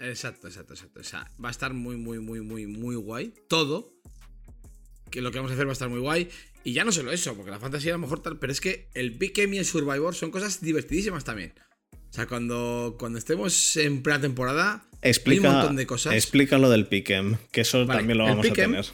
[0.00, 1.00] Exacto, exacto, exacto.
[1.00, 3.32] O sea, va a estar muy, muy, muy, muy, muy guay.
[3.48, 3.94] Todo.
[5.10, 6.28] Que lo que vamos a hacer va a estar muy guay.
[6.66, 8.88] Y ya no solo eso, porque la fantasía a lo mejor tal, pero es que
[8.94, 11.54] el Big y el Survivor son cosas divertidísimas también.
[11.92, 16.14] O sea, cuando, cuando estemos en pretemporada, explica, hay un montón de cosas.
[16.14, 18.84] Explica lo del Pick'em, que eso también lo vamos a tener.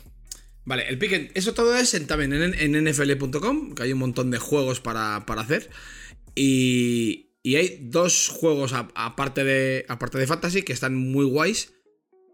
[0.66, 4.82] Vale, el Pick'em, eso todo es también en, nfl.com, que hay un montón de juegos
[4.82, 5.70] para, hacer.
[6.34, 11.72] Y, y, hay dos juegos aparte, de, aparte de Fantasy que están muy guays.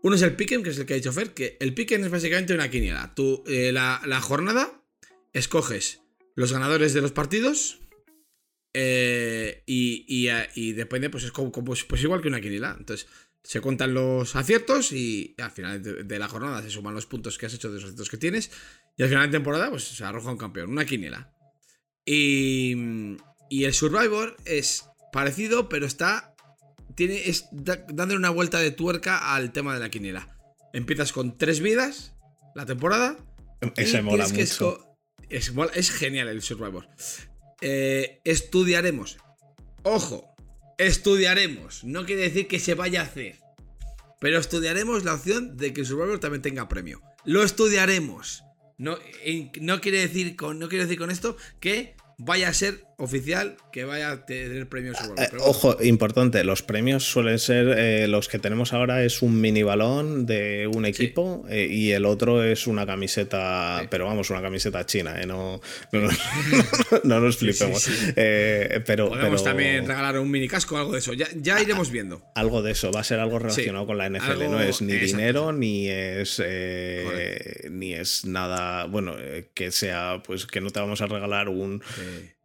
[0.02, 2.10] Uno es el Pick'em, que es el que ha dicho Fer, que el Pick'em es
[2.10, 3.14] básicamente una quiniela.
[3.14, 4.77] Tú, eh, la, la jornada
[5.32, 6.02] escoges
[6.34, 7.80] los ganadores de los partidos
[8.74, 12.76] eh, y, depende, pues es como, pues, pues, igual que una quiniela.
[12.78, 13.08] Entonces,
[13.42, 17.46] se cuentan los aciertos y al final de, la jornada se suman los puntos que
[17.46, 18.50] has hecho de los aciertos que tienes.
[18.96, 21.32] Y al final de temporada, pues se arroja un campeón, una quiniela.
[22.04, 23.16] Y,
[23.50, 26.34] y el Survivor es parecido, pero está.
[26.94, 30.36] Tiene, es dándole una vuelta de tuerca al tema de la quiniela.
[30.72, 32.14] Empiezas con tres vidas
[32.54, 33.16] la temporada.
[33.76, 34.87] Ese mola mucho.
[35.30, 36.88] Es, genial el Survivor.
[37.60, 39.18] Eh, estudiaremos.
[39.82, 40.34] Ojo,
[40.78, 41.84] estudiaremos.
[41.84, 43.36] No quiere decir que se vaya a hacer.
[44.20, 47.02] Pero estudiaremos la opción de que el Survivor también tenga premio.
[47.24, 48.42] Lo estudiaremos.
[48.78, 48.98] No,
[49.60, 53.84] no, quiere decir con, no quiere decir con esto que vaya a ser oficial que
[53.84, 54.98] vaya a tener premios.
[55.16, 59.62] Eh, ojo, importante, los premios suelen ser, eh, los que tenemos ahora es un mini
[59.62, 64.84] balón de un equipo eh, y el otro es una camiseta, pero vamos, una camiseta
[64.84, 65.60] china, no,
[65.92, 67.88] no, nos flipemos.
[68.84, 72.20] pero, Podemos también regalar un mini casco o algo de eso, ya, ya iremos viendo.
[72.34, 75.52] Algo de eso, va a ser algo relacionado con la NFL, no es ni dinero
[75.52, 76.42] ni es,
[77.70, 79.14] ni es nada, bueno,
[79.54, 81.80] que sea, pues que no te vamos a regalar un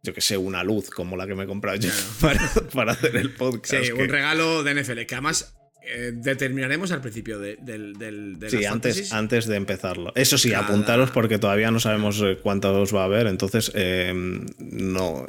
[0.04, 1.90] yo que sé, una luz como la que me he comprado yo
[2.72, 3.84] para, hacer el podcast.
[3.84, 8.38] Sí, un regalo de NFL, que además eh, determinaremos al principio de, del...
[8.48, 10.12] sí, antes, antes de empezarlo.
[10.14, 15.26] Eso sí, apuntaros porque todavía no sabemos eh, cuántos va a haber, entonces em, no,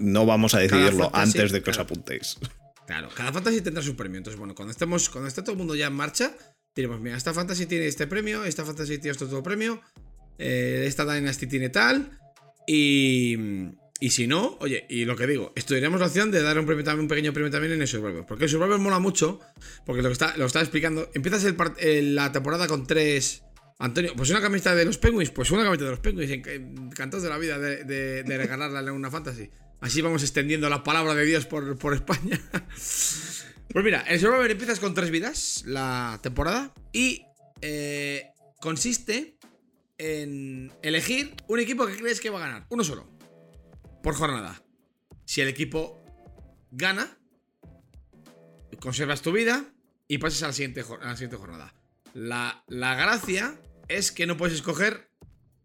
[0.00, 2.38] no vamos a decidirlo antes de que os apuntéis.
[2.86, 4.18] Claro, cada fantasy tendrá su premio.
[4.18, 6.32] Entonces, bueno, cuando estemos, cuando esté todo el mundo ya en marcha,
[6.74, 9.82] diremos, mira, esta fantasy tiene este premio, esta fantasy tiene este otro premio,
[10.38, 12.16] eh, esta Dynasty tiene tal,
[12.66, 13.36] y,
[14.00, 16.84] y si no, oye, y lo que digo, estudiaremos la opción de dar un, premio,
[16.94, 18.26] un pequeño premio también en el Survivor.
[18.26, 19.40] Porque el Survivor mola mucho,
[19.84, 21.10] porque lo que está, lo está explicando.
[21.14, 21.44] Empiezas
[21.78, 23.42] el, la temporada con tres.
[23.78, 27.28] Antonio, pues una camiseta de los Penguins, pues una camiseta de los Penguins, encantados de
[27.28, 29.50] la vida de, de, de regalarla en una fantasy.
[29.80, 32.40] Así vamos extendiendo la palabra de Dios por, por España.
[33.72, 37.26] pues mira, el Survivor empiezas con tres vidas la temporada y
[37.60, 39.35] eh, consiste
[39.98, 42.66] en elegir un equipo que crees que va a ganar.
[42.68, 43.08] Uno solo.
[44.02, 44.62] Por jornada.
[45.24, 46.02] Si el equipo
[46.70, 47.18] gana,
[48.80, 49.64] conservas tu vida
[50.08, 51.74] y pasas a la siguiente, jornada.
[52.14, 55.10] La, la, gracia es que no puedes escoger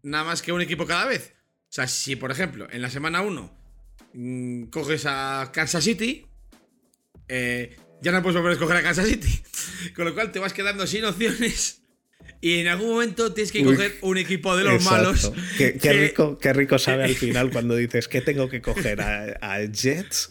[0.02, 1.34] nada más que un equipo cada vez.
[1.64, 3.58] O sea, si por ejemplo en la semana 1
[4.14, 6.26] mm, coges a Kansas City,
[7.28, 9.42] eh, ya no puedes volver a escoger a Kansas City.
[9.94, 11.81] Con lo cual te vas quedando sin opciones
[12.40, 15.32] y en algún momento tienes que coger un equipo de los malos.
[15.56, 20.30] Qué, rico, qué rico sabe al final cuando dices que tengo que coger a, Jets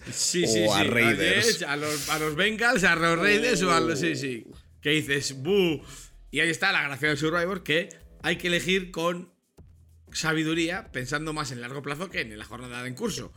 [0.68, 1.64] o a Raiders.
[1.64, 4.00] A, los, a, los, Bengals, a los Raiders o a los.
[4.00, 4.46] Sí, sí.
[4.82, 5.82] Que dices, ¡buh!
[6.32, 7.90] Y ahí está la gracia del Survivor, que
[8.24, 9.32] hay que elegir con
[10.12, 13.32] sabiduría, pensando más en largo plazo que en la jornada en curso.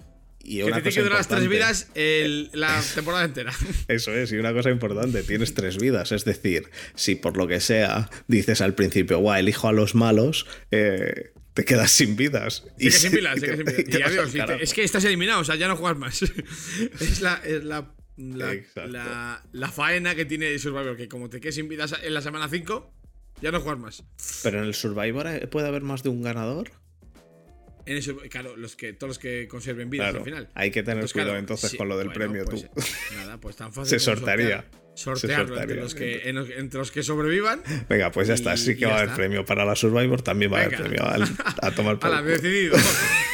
[0.45, 3.53] Y Que una te tiene cosa que durar las tres vidas el- la temporada entera.
[3.89, 6.13] Eso es, y una cosa importante, tienes tres vidas.
[6.13, 10.47] Es decir, si por lo que sea dices al principio, guau, elijo a los malos,
[10.71, 12.65] eh, te quedas sin vidas.
[12.79, 14.53] Sin sin Y te- carajo.
[14.61, 16.23] es que estás eliminado, o sea, ya no juegas más.
[17.01, 18.91] es la, es la, la, Exacto.
[18.91, 22.49] la- la faena que tiene Survivor, que como te quedes sin vidas en la semana
[22.49, 22.93] 5,
[23.41, 24.05] ya no juegas más.
[24.43, 26.71] Pero en el Survivor eh, puede haber más de un ganador.
[27.87, 30.49] En eso, claro, los que, todos los que conserven vidas Claro, al final.
[30.55, 33.15] hay que tener Entonces, cuidado claro, entonces sí, con lo del bueno, premio, pues, tú.
[33.17, 33.99] Nada, pues tan fácil.
[34.01, 34.63] Se como sortearía.
[34.63, 37.61] sortear- Sortearlo entre los, que, en los- entre los que sobrevivan.
[37.89, 38.57] Venga, pues ya Y- está.
[38.57, 41.05] Sí y que va a haber premio para la Survivor, también va a haber premio
[41.05, 41.25] al-
[41.63, 42.77] a tomar por decidido.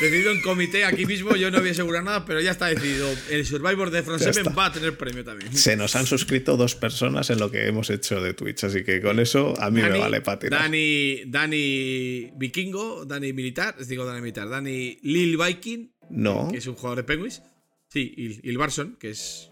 [0.00, 1.36] decidido en comité aquí mismo.
[1.36, 3.08] Yo no voy a asegurar nada, pero ya está decidido.
[3.30, 4.54] El Survivor de Front Ya 7 está.
[4.54, 5.54] va a tener premio también.
[5.56, 9.00] Se nos han suscrito dos personas en lo que hemos hecho de Twitch, así que
[9.02, 10.62] con eso a mí me vale para tirar.
[10.62, 16.48] Dani, Dani Vikingo, Dani Militar, digo Dani Militar, Dani Lil Viking, No.
[16.50, 17.42] que es un jugador de Penguins.
[17.88, 19.49] Sí, y el Barson, que es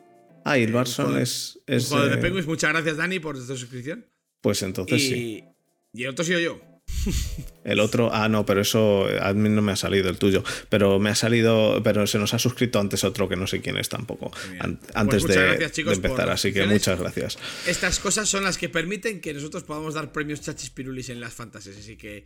[0.50, 1.58] Ah, y el Barson es.
[1.66, 2.46] un es jugador de de- Penguins.
[2.46, 4.06] Muchas gracias, Dani, por esta suscripción.
[4.40, 5.44] Pues entonces y, sí.
[5.92, 6.60] y el otro soy yo.
[7.64, 10.42] El otro, ah, no, pero eso a mí no me ha salido el tuyo.
[10.70, 13.76] Pero me ha salido, pero se nos ha suscrito antes otro que no sé quién
[13.76, 14.30] es tampoco.
[14.58, 17.38] An- Pues antes muchas de, gracias, chicos, de empezar, así que muchas gracias.
[17.66, 21.34] Estas cosas son las que permiten que nosotros podamos dar premios chachis pirulis en las
[21.34, 21.76] fantasies.
[21.76, 22.24] Así que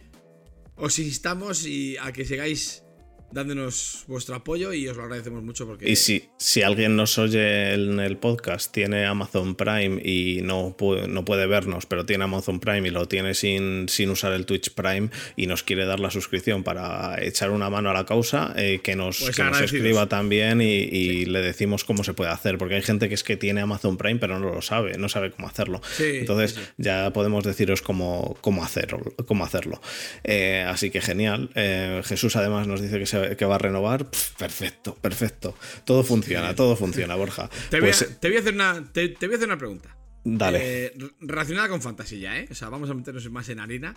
[0.76, 2.84] os instamos y a que sigáis
[3.32, 7.74] dándonos vuestro apoyo y os lo agradecemos mucho porque Y si, si alguien nos oye
[7.74, 12.60] en el podcast, tiene Amazon Prime y no puede, no puede vernos, pero tiene Amazon
[12.60, 16.10] Prime y lo tiene sin, sin usar el Twitch Prime y nos quiere dar la
[16.10, 20.08] suscripción para echar una mano a la causa, eh, que nos, Pues que nos escriba
[20.08, 23.36] también y, y le decimos cómo se puede hacer, porque hay gente que es que
[23.36, 25.80] tiene Amazon Prime pero no lo sabe, no sabe cómo hacerlo.
[25.96, 26.60] Sí, Entonces sí.
[26.76, 29.00] ya podemos deciros cómo, cómo hacerlo.
[29.26, 29.80] Cómo hacerlo.
[30.24, 31.50] Eh, así que genial.
[31.54, 34.10] Eh, Jesús además nos dice que, se, que va a renovar.
[34.38, 35.54] Perfecto, perfecto.
[35.84, 37.48] Todo funciona, todo funciona, Borja.
[37.70, 39.58] te, voy Pues, a, te voy a hacer una te, te voy a hacer una
[39.58, 39.96] pregunta.
[40.24, 40.58] dale.
[40.86, 42.48] Eh, re- relacionada con fantasy ya, ¿eh?
[42.50, 43.94] O sea, vamos a meternos más en harina.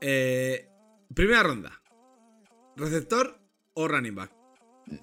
[0.00, 0.68] Eh,
[1.14, 1.80] primera ronda.
[2.76, 3.38] ¿Receptor
[3.74, 4.30] o running back?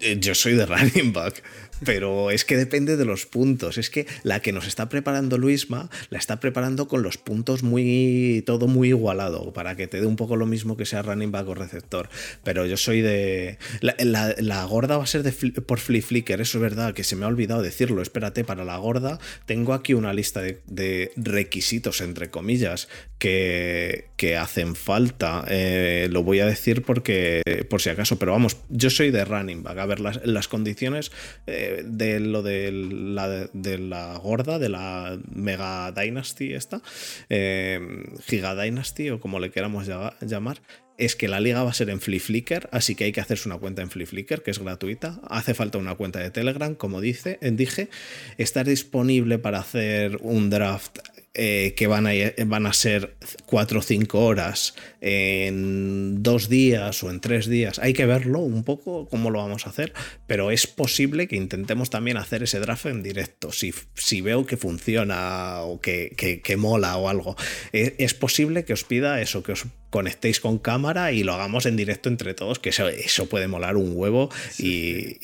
[0.00, 1.42] Eh, Yo soy de running back,
[1.84, 3.78] pero es que depende de los puntos.
[3.78, 8.42] Es que la que nos está preparando Luisma la está preparando con los puntos muy.
[8.46, 11.48] todo muy igualado, para que te dé un poco lo mismo que sea running back
[11.48, 12.08] o receptor.
[12.44, 13.58] Pero yo soy de.
[13.80, 13.94] La,
[14.38, 17.24] la- gorda va a ser de por Flea Flicker, eso es verdad, que se me
[17.24, 18.02] ha olvidado decirlo.
[18.02, 24.36] Espérate, para la gorda tengo aquí una lista de, de requisitos, entre comillas, que, que
[24.36, 25.44] hacen falta.
[25.48, 27.42] Eh, lo voy a decir porque.
[27.68, 29.78] por si acaso, pero vamos, yo soy de running back.
[29.78, 31.10] A ver, las, las condiciones
[31.46, 36.82] eh, de lo de la, de la gorda, de la Mega Dynasty esta,
[37.28, 37.80] eh,
[38.26, 40.60] Giga Dynasty o como le queramos llama- llamar,
[40.98, 43.48] es que la liga va a ser en Flea Flicker, así que hay que hacerse
[43.48, 45.18] una cuenta en Flea Flicker, que es gratuita.
[45.30, 47.88] Hace falta una cuenta de Telegram, como dice, dije.
[48.36, 50.98] Estar disponible para hacer un draft
[51.34, 52.10] eh, que van a,
[52.46, 53.16] van a ser
[53.46, 57.78] 4 o 5 horas en dos días o en tres días.
[57.78, 59.92] Hay que verlo un poco cómo lo vamos a hacer,
[60.26, 63.52] pero es posible que intentemos también hacer ese draft en directo.
[63.52, 67.36] Si, si veo que funciona o que, que- que mola o algo,
[67.72, 71.66] es, es posible que os pida eso, que os conectéis con cámara y lo hagamos
[71.66, 74.68] en directo entre todos, que eso, eso puede molar un huevo y,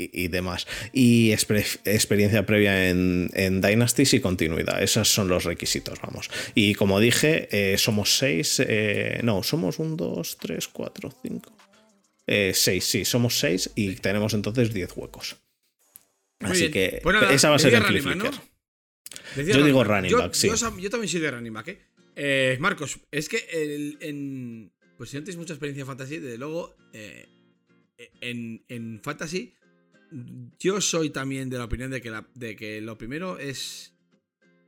[0.02, 0.66] y- y demás.
[0.92, 4.82] Y exper- experiencia previa en, en Dynasties y continuidad.
[4.82, 6.28] Esos son los requisitos, vamos.
[6.54, 11.56] Y como dije, eh, somos seis, eh, no, somos un, dos, tres, cuatro, cinco.
[12.26, 15.36] Eh, seis, sí, somos seis y tenemos entonces diez huecos.
[16.40, 16.72] Muy Así bien.
[16.72, 18.16] que Pues nada, esa va a ser el Flicker.
[18.16, 18.30] ¿no?
[19.36, 19.88] Yo digo back.
[19.88, 20.48] running Yo- back, sí.
[20.48, 21.78] Yo también soy de running back, ¿eh?
[22.16, 24.72] Eh, Marcos, es que el- en.
[24.96, 26.74] Pues si no tenéis mucha experiencia en fantasy, desde luego.
[26.92, 27.28] eh,
[28.20, 29.54] en, en fantasy.
[30.58, 33.94] Yo soy también de la opinión de que, la- de que lo primero es,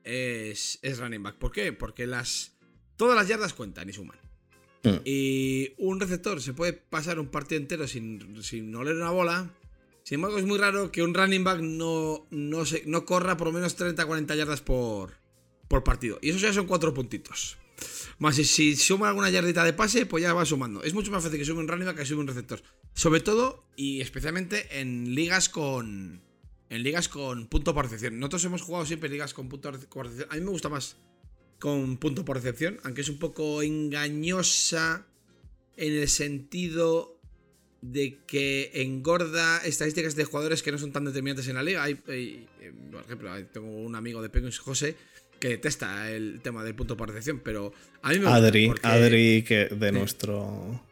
[0.04, 0.78] es.
[0.82, 1.36] Es running back.
[1.36, 1.72] ¿Por qué?
[1.72, 2.56] Porque las.
[2.96, 4.18] Todas las yardas cuentan y suman.
[4.82, 4.96] Mm.
[5.04, 9.54] Y un receptor se puede pasar un partido entero sin, sin oler una bola.
[10.02, 13.48] Sin embargo, es muy raro que un running back no, no, se, no corra por
[13.48, 15.12] lo menos 30-40 yardas por,
[15.68, 16.18] por partido.
[16.22, 17.58] Y eso ya son cuatro puntitos.
[18.18, 20.82] Más si, si suma alguna yardita de pase, pues ya va sumando.
[20.82, 22.62] Es mucho más fácil que sume un running back que sume un receptor.
[22.94, 26.20] Sobre todo y especialmente en ligas con.
[26.70, 28.18] En ligas con punto por recepción.
[28.18, 30.28] Nosotros hemos jugado siempre ligas con punto por recepción.
[30.30, 30.96] A mí me gusta más
[31.58, 35.06] con punto por recepción, aunque es un poco engañosa
[35.76, 37.18] en el sentido
[37.80, 41.82] de que engorda estadísticas de jugadores que no son tan determinantes en la liga.
[41.82, 42.46] Hay, eh,
[42.90, 44.96] por ejemplo, tengo un amigo de Penguins, José,
[45.38, 47.72] que detesta el tema del punto por recepción, pero
[48.02, 48.36] a mí me gusta.
[48.36, 50.84] Adri, porque- Adri que de nuestro.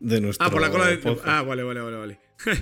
[0.00, 0.98] De nuestro Ah, por la cola de.
[1.24, 2.18] Ah, vale, vale, vale, vale.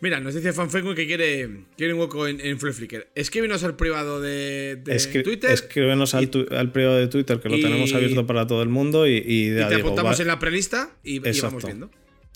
[0.00, 3.08] Mira, nos dice FanFengu que quiere, quiere un hueco en, en Flickr.
[3.16, 5.50] Escríbenos al privado de, de Escri- Twitter.
[5.50, 8.68] Escríbenos al, tu- al privado de Twitter, que lo y- tenemos abierto para todo el
[8.68, 9.08] mundo.
[9.08, 11.90] Y, y y te digo, apuntamos va- en la prelista y, y vamos viendo.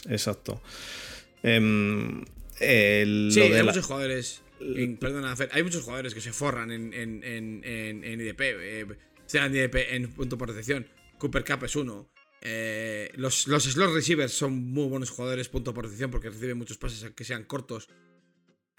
[0.09, 0.61] Exacto.
[1.44, 2.24] El-
[3.32, 4.41] Sí, de hay la- muchos jugadores.
[4.76, 7.64] En- perdona, Fer, hay muchos jugadores que se forran en, en, en,
[8.04, 8.40] en, IDP.
[8.40, 8.86] eh,
[9.26, 10.86] sea en IDP en punto por recepción.
[11.18, 12.10] Cooper Cup es uno.
[12.44, 16.76] eh, los, los slot receivers son muy buenos jugadores punto por recepción porque reciben muchos
[16.78, 17.88] pases que sean cortos.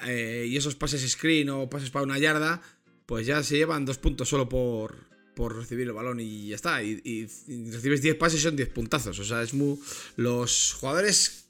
[0.06, 2.62] eh, y esos pases screen o pases para una yarda,
[3.06, 6.84] pues ya se llevan dos puntos solo por, por recibir el balón y ya está.
[6.84, 7.28] Y,
[7.72, 9.18] recibes 10 pases y son 10 puntazos.
[9.20, 9.80] O sea, es muy.
[10.18, 11.50] Los jugadores.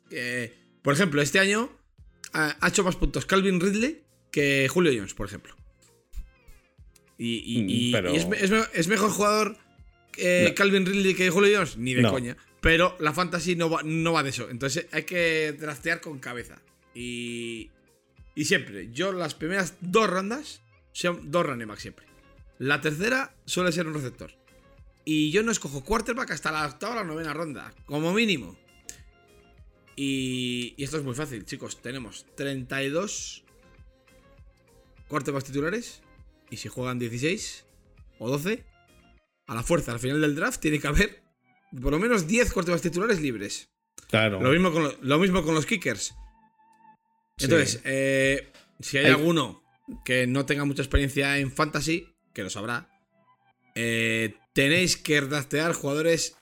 [0.84, 1.72] por ejemplo, este año
[2.34, 4.04] ha hecho más puntos Calvin Ridley
[4.34, 5.56] que Julio Jones, por ejemplo.
[7.18, 9.58] Y, y- Mm, y- pero- y es, me- es me- es mejor jugador
[10.18, 10.56] eh, No.
[10.56, 12.12] Calvin Ridley que Julio Jones, ni de No.
[12.12, 12.36] coña.
[12.62, 14.50] Pero la fantasy no va, no va de eso.
[14.50, 16.62] Entonces hay que draftear con cabeza.
[16.94, 17.70] Y,
[18.36, 20.62] y siempre, yo las primeras dos rondas
[20.92, 22.06] son dos running back siempre.
[22.60, 24.32] La tercera suele ser un receptor.
[25.06, 28.56] Y yo no escojo quarterback hasta la octava o la novena ronda, como mínimo.
[29.96, 31.82] Y, y esto es muy fácil, chicos.
[31.82, 33.43] Tenemos 32
[35.08, 36.02] quarterbacks titulares.
[36.50, 37.66] Y si juegan 16
[38.20, 38.64] o 12,
[39.48, 41.24] a la fuerza, al final del draft, tiene que haber
[41.82, 43.70] por lo menos 10 quarterbacks titulares libres.
[44.08, 44.40] Claro.
[44.42, 46.14] Lo mismo con, lo, lo mismo con los kickers.
[47.38, 47.46] Sí.
[47.46, 49.64] Entonces, eh, si hay, Hay- alguno
[50.06, 52.90] que no tenga mucha experiencia en fantasy, que lo sabrá,
[53.76, 56.36] eh, tenéis que draftear jugadores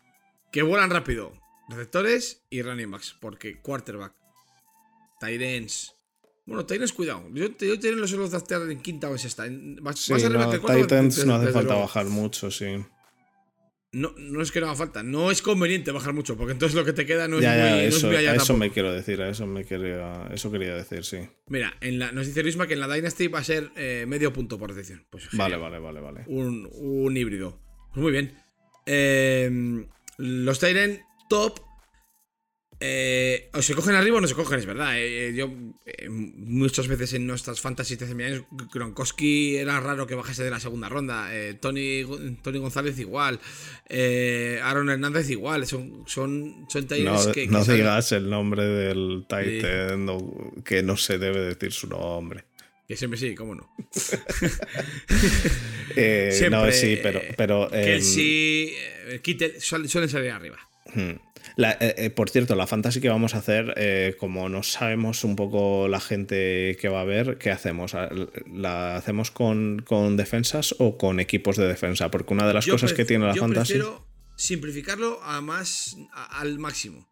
[0.51, 1.31] que vuelan rápido,
[1.69, 4.13] receptores y running backs, porque quarterback,
[5.21, 5.95] Tyrens.
[6.51, 7.23] Bueno, Tyrens, cuidado.
[7.33, 9.45] Yo, yo Tyrens lo suelo draftear en quinta o en sexta.
[9.81, 12.77] Vas, Sí, vas no, Titans no hace falta bajar mucho, sí.
[13.93, 16.85] No, no es que no haga falta, no es conveniente bajar mucho, porque entonces lo
[16.85, 18.55] que te queda no es ya, muy, ya, no es eso, muy allá a eso
[18.55, 21.17] me quiero decir, a eso me quería, eso quería decir, sí.
[21.47, 24.31] Mira, en la, nos dice Luisma que en la Dynasty va a ser eh, medio
[24.31, 25.05] punto por recepción.
[25.09, 26.23] Pues Vale, vale, vale, vale.
[26.27, 27.59] Un, un híbrido.
[27.93, 28.33] Pues muy bien.
[28.85, 29.85] Eh,
[30.17, 31.59] los Tyren top.
[32.81, 34.97] Eh, o se cogen arriba o no se cogen, es verdad.
[34.99, 35.53] eh, eh, yo
[35.85, 40.89] eh, muchas veces en nuestras fantasy de Gronkowski era raro que bajase de la segunda
[40.89, 41.29] ronda.
[41.59, 42.03] Tony,
[42.43, 43.39] Tony González igual.
[44.63, 45.65] Aaron Hernández igual.
[45.67, 50.07] Son, son, son No, que, que no salen- digas el nombre del Titan
[50.65, 52.45] que no se debe decir su nombre.
[52.87, 53.69] Que siempre sí, cómo no.
[55.93, 57.21] Siempre, no, sí, pero.
[57.37, 58.73] pero Que em, sí.
[59.21, 60.57] Kittel suel- suelen salir arriba.
[60.93, 61.19] Hmm.
[61.55, 65.23] La- eh, eh, por cierto, la fantasy que vamos a hacer, eh, como no sabemos
[65.23, 67.93] un poco la gente que va a ver, ¿qué hacemos?
[67.93, 68.09] ¿La-
[68.53, 72.11] ¿La hacemos con, con defensas o con equipos de defensa?
[72.11, 73.73] Porque una de las Yo cosas que tiene la yo fantasy.
[73.73, 77.07] prefiero simplificarlo a más, a- al máximo.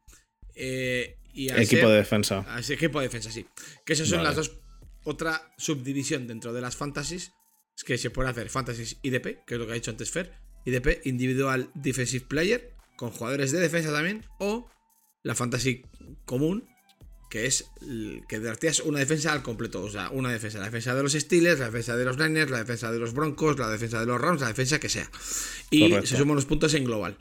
[0.56, 2.46] Eh, y Equipo ser- de defensa.
[2.48, 3.46] a equipo de defensa, sí.
[3.86, 4.30] Que esas son Vale.
[4.30, 4.60] las dos.
[5.06, 7.32] Otra subdivisión dentro de las fantasies.
[7.78, 10.34] Es que se puede hacer fantasies IDP, que es lo que ha dicho antes Fer.
[10.66, 14.26] IDP, Individual Defensive Player, con jugadores de defensa también.
[14.40, 14.70] O
[15.24, 15.84] la fantasy
[16.26, 16.68] común,
[17.30, 17.72] que es
[18.28, 19.82] que drafteas una defensa al completo.
[19.82, 20.60] O sea, una defensa.
[20.60, 23.58] La defensa de los Steelers, la defensa de los Niners, la defensa de los Broncos,
[23.58, 25.10] la defensa de los Rams, la defensa que sea.
[25.70, 26.08] Y Correcto.
[26.08, 27.18] se suman los puntos en global.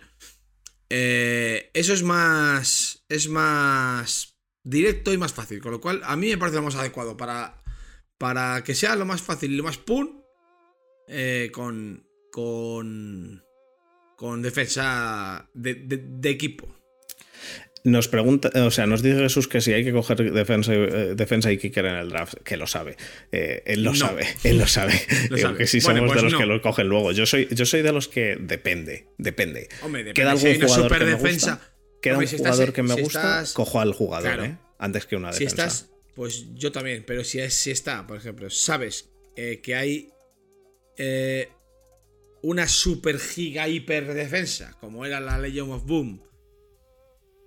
[0.91, 3.05] Eh, eso es más.
[3.09, 5.61] Es más directo y más fácil.
[5.61, 7.63] Con lo cual, a mí me parece lo más adecuado para.
[8.19, 10.25] Para que sea lo más fácil y lo más pun.
[11.07, 12.05] eh, con.
[12.33, 13.45] Con.
[14.19, 16.67] Con defensa de, de- de equipo.
[17.85, 21.53] Nos pregunta, o sea, nos dice Jesús que si hay que coger defensa, eh, defensa
[21.53, 22.97] y kicker en el draft, que lo sabe.
[23.31, 23.97] Eh, él lo No.
[23.97, 25.01] sabe, él lo sabe.
[25.31, 25.57] Lo sabe.
[25.59, 26.39] que si Bueno, somos pues de los no.
[26.41, 27.13] que lo cogen luego.
[27.13, 29.69] Yo soy, yo soy de los que depende, depende.
[29.83, 31.73] Hombre, depende, ¿Queda si algún hay una jugador que me superdefensa- gusta?
[32.03, 33.21] ¿Queda Hombre, un si estás- jugador que me si gusta?
[33.21, 34.45] estás- Cojo al jugador, Claro.
[34.45, 34.59] ¿eh?
[34.81, 35.63] Antes que una Si defensa.
[35.67, 40.11] estás, pues yo también, pero si, es, si está, por ejemplo, sabes eh, que hay
[42.43, 46.23] una super giga hiper defensa, como era la Legion of Boom,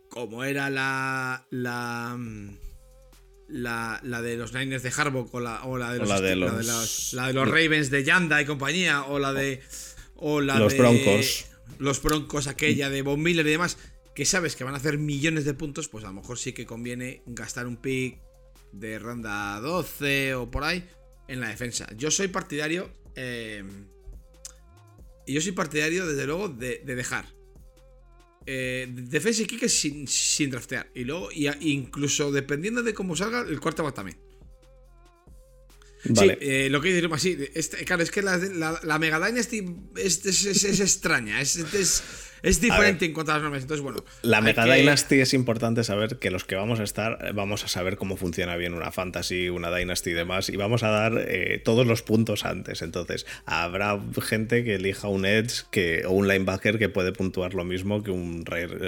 [0.09, 2.49] como era la la mm,
[3.49, 6.21] la, la de los Niners de Harbaugh o la, o la de O los, la
[6.21, 9.61] de la los- los- la de los Ravens de Yanda y compañía o la de
[10.15, 11.45] o la Los de Broncos.
[11.79, 13.77] los Broncos aquella de Von Miller y demás
[14.15, 16.65] que sabes que van a hacer millones de puntos pues a lo mejor sí que
[16.65, 18.19] conviene gastar un pick
[18.71, 20.85] de ronda 12 o por ahí
[21.27, 23.63] en la defensa yo soy partidario eh,
[25.25, 27.25] y yo soy partidario desde luego de, de dejar
[28.45, 33.15] eh, defensa y kicker sin, sin draftear y luego y a- incluso dependiendo de cómo
[33.15, 34.17] salga el quarterback también
[36.03, 36.33] Vale.
[36.41, 39.63] Sí, eh, lo que dice sí, este- claro, es que la, la- la Mega Dynasty
[39.97, 41.39] es, es- es- es extraña.
[41.39, 41.55] Es,
[42.43, 43.61] es- diferente en cuanto a las normas.
[43.61, 44.03] Entonces, bueno.
[44.21, 47.97] La Mega Dynasty es importante saber que los que vamos a estar, vamos a saber
[47.97, 50.49] cómo funciona bien una Fantasy, una Dynasty y demás.
[50.49, 52.81] Y vamos a dar eh, todos los puntos antes.
[52.81, 57.63] Entonces, habrá gente que elija un Edge que, o un linebacker que puede puntuar lo
[57.63, 58.43] mismo que un,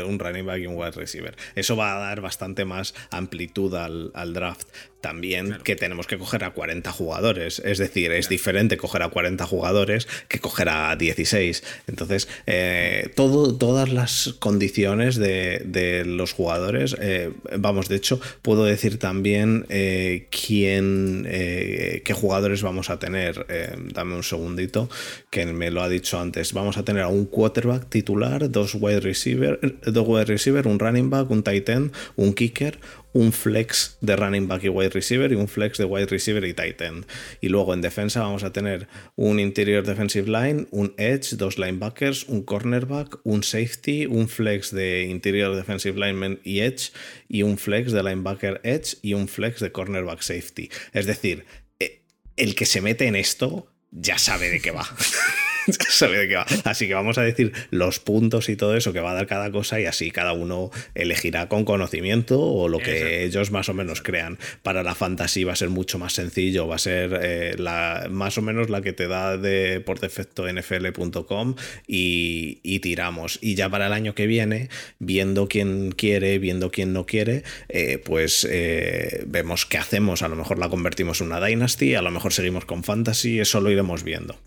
[0.05, 1.35] un running back y un wide receiver.
[1.55, 4.67] Eso va a dar bastante más amplitud al, al draft
[5.03, 7.59] también que tenemos que coger a 40 jugadores.
[7.65, 11.61] Es decir, es diferente coger a 40 jugadores que coger a 16.
[11.87, 18.97] Entonces, eh, todo, todas las condiciones de, los jugadores, eh, vamos, de hecho, puedo decir
[18.97, 23.45] también eh, quién, qué jugadores vamos a tener.
[23.93, 24.89] dame un segundito,
[25.29, 26.53] que me lo ha dicho antes.
[26.53, 31.09] Vamos a tener a un quarterback titular, dos wide receiver, dos wide receiver un running
[31.09, 32.79] back, un tight end, un kicker,
[33.13, 36.53] un flex de running back y wide receiver y un flex de wide receiver y
[36.53, 37.05] tight end.
[37.41, 42.25] Y luego en defensa vamos a tener un interior defensive line, un edge, dos linebackers,
[42.27, 46.91] un cornerback, un safety, un flex de interior defensive lineman y edge
[47.29, 50.69] y un flex de linebacker edge y un flex de cornerback safety.
[50.91, 51.45] Es decir,
[51.79, 52.01] eh,
[52.35, 54.87] el que se mete en esto ya sabe de qué va.
[55.89, 56.45] sabe de qué va.
[56.63, 59.51] Así que vamos a decir los puntos y todo eso que va a dar cada
[59.51, 64.01] cosa y así cada uno elegirá con conocimiento o lo que ellos más o menos
[64.01, 64.37] crean.
[64.61, 68.37] Para la fantasy va a ser mucho más sencillo, va a ser eh, la, más
[68.37, 71.55] o menos la que te da de por defecto nfl.com
[71.87, 73.39] y, y, tiramos.
[73.41, 78.01] Y ya para el año que viene, viendo quién quiere, viendo quién no quiere, eh,
[78.03, 80.21] pues eh, vemos qué hacemos.
[80.21, 83.61] A lo mejor la convertimos en una Dynasty, a lo mejor seguimos con Fantasy, eso
[83.61, 84.37] lo iremos viendo.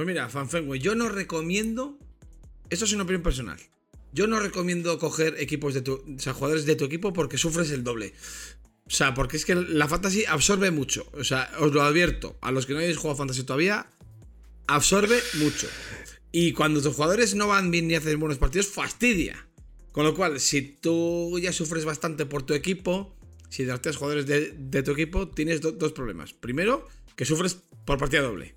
[0.00, 1.98] Pues mira, Fanfengue, yo no recomiendo.
[2.70, 3.60] Esto es una opinión personal.
[4.14, 5.92] Yo no recomiendo coger equipos de tu.
[5.92, 8.14] O sea, jugadores de tu equipo porque sufres el doble.
[8.86, 11.06] O sea, porque es que la fantasy absorbe mucho.
[11.12, 12.38] O sea, os lo advierto.
[12.40, 13.90] A los que no hayáis jugado fantasy todavía,
[14.68, 15.68] absorbe mucho.
[16.32, 19.48] Y cuando tus jugadores no van bien ni hacen buenos partidos, fastidia.
[19.92, 23.14] Con lo cual, si tú ya sufres bastante por tu equipo,
[23.50, 26.32] si drafteas jugadores de, tu equipo, tienes dos problemas.
[26.32, 28.54] Primero, que sufres por partida doble.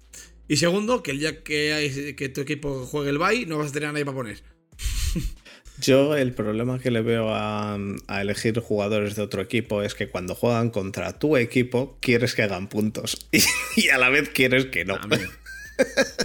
[0.47, 3.73] Y segundo, que el día que, que tu equipo juegue el bye, no vas a
[3.73, 4.43] tener a nadie para poner.
[5.81, 7.77] Yo el problema que le veo a,
[8.21, 12.69] elegir jugadores de otro equipo es que cuando juegan contra tu equipo quieres que hagan
[12.69, 13.27] puntos
[13.75, 14.99] y, a la vez quieres que no.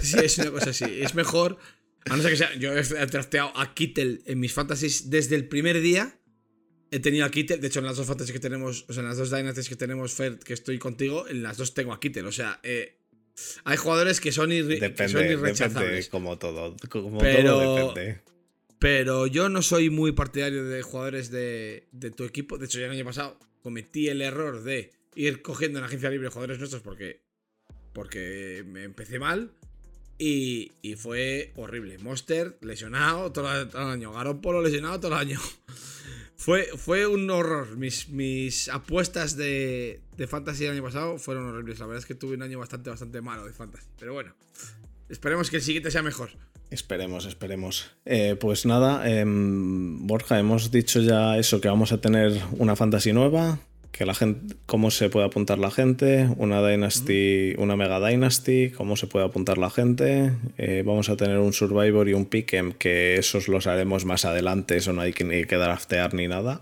[0.01, 1.01] Sí, es una cosa así.
[1.01, 1.57] Es mejor,
[2.05, 5.47] a no ser que sea, yo he trasteado a Kittel en mis fantasies desde el
[5.47, 6.19] primer día.
[6.91, 9.09] He tenido a Kittel, de hecho en las dos fantasies que tenemos, o sea, en
[9.09, 12.25] las dos dynasties que tenemos, Fer, que estoy contigo, en las dos tengo a Kittel.
[12.27, 12.98] O sea, eh,
[13.63, 16.09] hay jugadores que son, irrechazables.
[16.09, 16.75] como todo.
[16.89, 18.21] Como pero, depende.
[18.79, 22.57] Pero yo no soy muy partidario de jugadores de, tu equipo.
[22.57, 26.29] De hecho, ya el año pasado cometí el error de ir cogiendo en agencia libre
[26.29, 27.21] jugadores nuestros porque,
[27.93, 29.51] porque me empecé mal.
[30.21, 31.97] Y, fue horrible.
[31.99, 34.11] Monster lesionado todo, el año.
[34.11, 35.39] Garoppolo lesionado todo el año.
[36.35, 37.75] Fue, fue un horror.
[37.75, 41.79] Mis, mis apuestas de, de Fantasy el año pasado fueron horribles.
[41.79, 43.87] La verdad es que tuve un año bastante, bastante malo de Fantasy.
[43.99, 44.33] Pero bueno,
[45.09, 46.29] esperemos que el siguiente sea mejor.
[46.69, 47.91] Esperemos, esperemos.
[48.05, 53.11] Eh, pues nada, em, Borja, hemos dicho ya eso, que vamos a tener una Fantasy
[53.11, 53.59] nueva
[53.91, 58.95] que la gente, cómo se puede apuntar la gente, una Dynasty, una Mega Dynasty, cómo
[58.95, 60.33] se puede apuntar la gente.
[60.57, 64.77] Eh, vamos a tener un Survivor y un Pick'em, que esos los haremos más adelante,
[64.77, 66.61] eso no hay que, ni que draftear ni nada.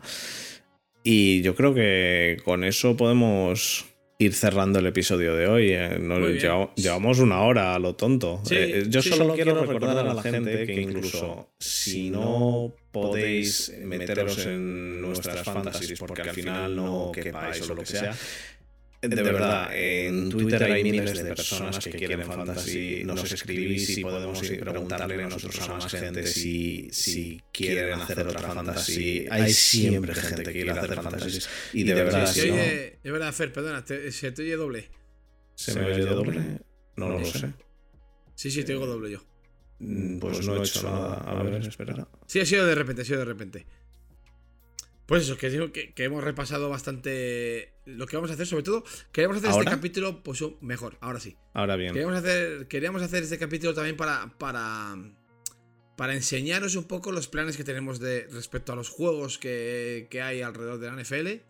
[1.03, 3.86] Y yo creo que con eso podemos
[4.19, 5.71] ir cerrando el episodio de hoy.
[5.73, 6.69] Eh.
[6.75, 8.41] llevamos, una hora a lo tonto.
[8.49, 15.01] Eh, yo solo, quiero recordar a la gente que incluso si no podéis meteros en
[15.01, 18.15] nuestras fantasies porque al final no quepáis o lo que sea,
[19.15, 23.03] de verdad, en Twitter hay miles de personas que quieren fantasy.
[23.03, 29.25] Nos escribís y podemos preguntarle nosotros a más gente si, si quieren hacer otra fantasy.
[29.29, 31.39] Hay siempre gente que quiere hacer fantasy.
[31.73, 34.89] Y de verdad, si oye, de verdad, Fer, perdona, ¿se te oye doble?
[35.55, 36.59] ¿Se me oye doble?
[36.95, 37.53] No, lo sé.
[38.35, 39.23] Sí, sí, te oigo doble yo.
[39.79, 41.15] Mm, pues no he hecho nada.
[41.15, 42.07] A ver, espera.
[42.27, 43.65] Sí, ha sido de repente, ha sido de repente.
[45.07, 48.83] Pues eso, que, que, que, hemos repasado bastante lo que vamos a hacer, sobre todo,
[49.13, 51.37] queríamos hacer este capítulo pues, mejor, ahora sí.
[51.53, 51.93] Ahora bien.
[51.93, 54.97] Queríamos hacer, queríamos hacer este capítulo también para, para,
[55.95, 60.21] para enseñaros un poco los planes que tenemos de, respecto a los juegos que, que
[60.21, 61.41] hay alrededor de la NFL.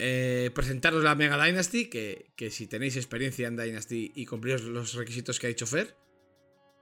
[0.00, 4.94] Eh, presentaros la Mega Dynasty, que, que, si tenéis experiencia en Dynasty y cumplís los
[4.94, 5.94] requisitos que ha dicho Fer,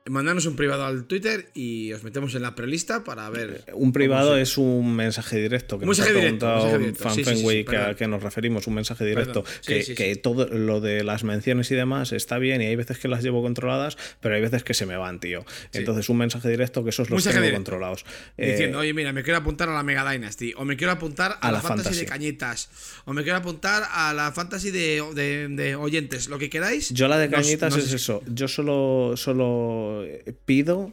[0.08, 3.64] mandarnos un privado al Twitter y os metemos en la prelista para ver.
[3.74, 7.02] Un privado es un mensaje directo que Un nos mensaje ha directo, preguntado mensaje.
[7.02, 7.94] Fan Sí, sí, sí, que, a perdón.
[7.96, 9.44] que nos referimos, un mensaje directo.
[9.66, 13.08] Que que todo lo de las menciones y demás está bien y hay veces que
[13.08, 15.44] las llevo controladas, pero hay veces que se me van, tío.
[15.72, 17.58] Entonces, un mensaje directo que esos los Mensaje tengo directo.
[17.72, 18.04] controlados.
[18.36, 21.32] Eh, Diciendo, oye, mira, me quiero apuntar a la Mega Dynasty, o me quiero apuntar
[21.40, 22.00] a, A la, fantasy, Fantasy.
[22.00, 22.70] de cañitas,
[23.04, 26.90] o me quiero apuntar a la fantasy de, de- de oyentes, lo que queráis.
[26.90, 28.22] Yo la de nos- cañitas nos- es eso.
[28.26, 29.97] Yo solo, solo
[30.44, 30.92] pido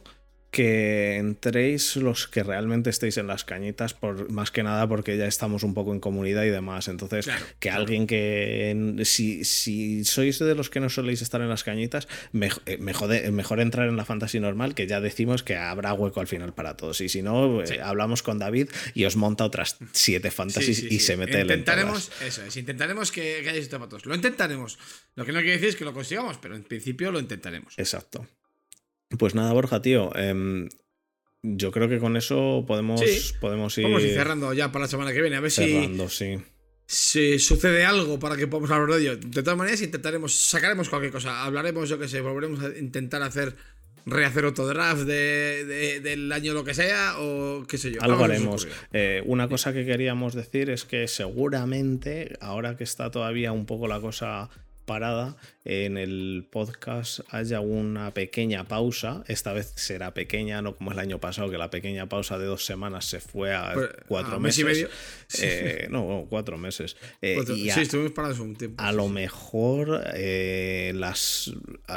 [0.52, 5.26] que entréis los que realmente estéis en las cañitas, por, más que nada porque ya
[5.26, 6.88] estamos un poco en comunidad y demás.
[6.88, 8.70] Entonces, Claro, que alguien que.
[8.70, 12.78] en- Si, si sois de los que no soléis estar en las cañitas, mej- eh,
[12.78, 16.54] mejor, mejor entrar en la fantasy normal, que ya decimos que habrá hueco al final
[16.54, 17.02] para todos.
[17.02, 20.86] Y si no, eh, hablamos con David y os monta otras siete Sí, fantasies sí,
[20.86, 21.00] y sí.
[21.00, 22.22] se mete en Intentaremos, todas.
[22.22, 24.06] eso es, intentaremos que, que haya esto para todos.
[24.06, 24.78] Lo intentaremos.
[25.16, 27.74] Lo que no quiere decir es que lo consigamos, pero en principio lo intentaremos.
[27.76, 28.26] Exacto.
[29.18, 30.14] Pues nada, Borja, tío.
[30.16, 30.68] em,
[31.42, 33.34] yo creo que con eso podemos, Sí.
[33.40, 35.64] podemos ir Vamos a ir cerrando ya para la semana que viene, a ver si,
[35.64, 36.38] cerrando, sí.
[36.86, 39.16] si sucede algo para que podamos hablar de ello.
[39.16, 41.44] De todas maneras, intentaremos, sacaremos cualquier cosa.
[41.44, 43.54] Hablaremos, yo que sé, volveremos a intentar hacer,
[44.06, 48.02] rehacer otro draft de, de- del año lo que sea, o qué sé yo.
[48.02, 48.66] Algo haremos.
[48.92, 53.86] Eh, una cosa que queríamos decir es que seguramente, ahora que está todavía un poco
[53.88, 54.48] la cosa
[54.86, 59.24] parada, en el podcast haya una pequeña pausa.
[59.26, 62.64] Esta vez será pequeña, no como el año pasado, que la pequeña pausa de dos
[62.64, 63.74] semanas se fue a
[64.08, 64.84] cuatro a mes y meses.
[64.84, 64.88] medio.
[65.42, 66.96] Eh, no, cuatro meses.
[67.20, 68.82] Eh, y a- sí, estuvimos parados un tiempo.
[68.82, 69.10] A sí, lo sí.
[69.10, 71.52] mejor eh, las,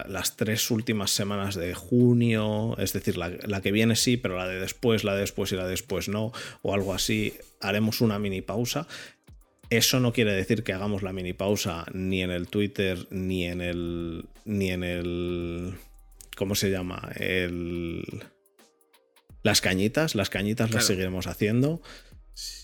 [0.07, 4.47] las tres últimas semanas de junio, es decir, la, la que viene sí, pero la
[4.47, 6.31] de después, la de después y la de después no,
[6.63, 8.87] o algo así, haremos una mini pausa.
[9.70, 13.61] Eso no quiere decir que hagamos la mini pausa ni en el Twitter, ni en
[13.61, 14.26] el.
[14.45, 15.76] ni en el.
[16.36, 17.09] ¿Cómo se llama?
[17.15, 18.03] El.
[19.43, 21.82] Las cañitas, las cañitas las seguiremos haciendo.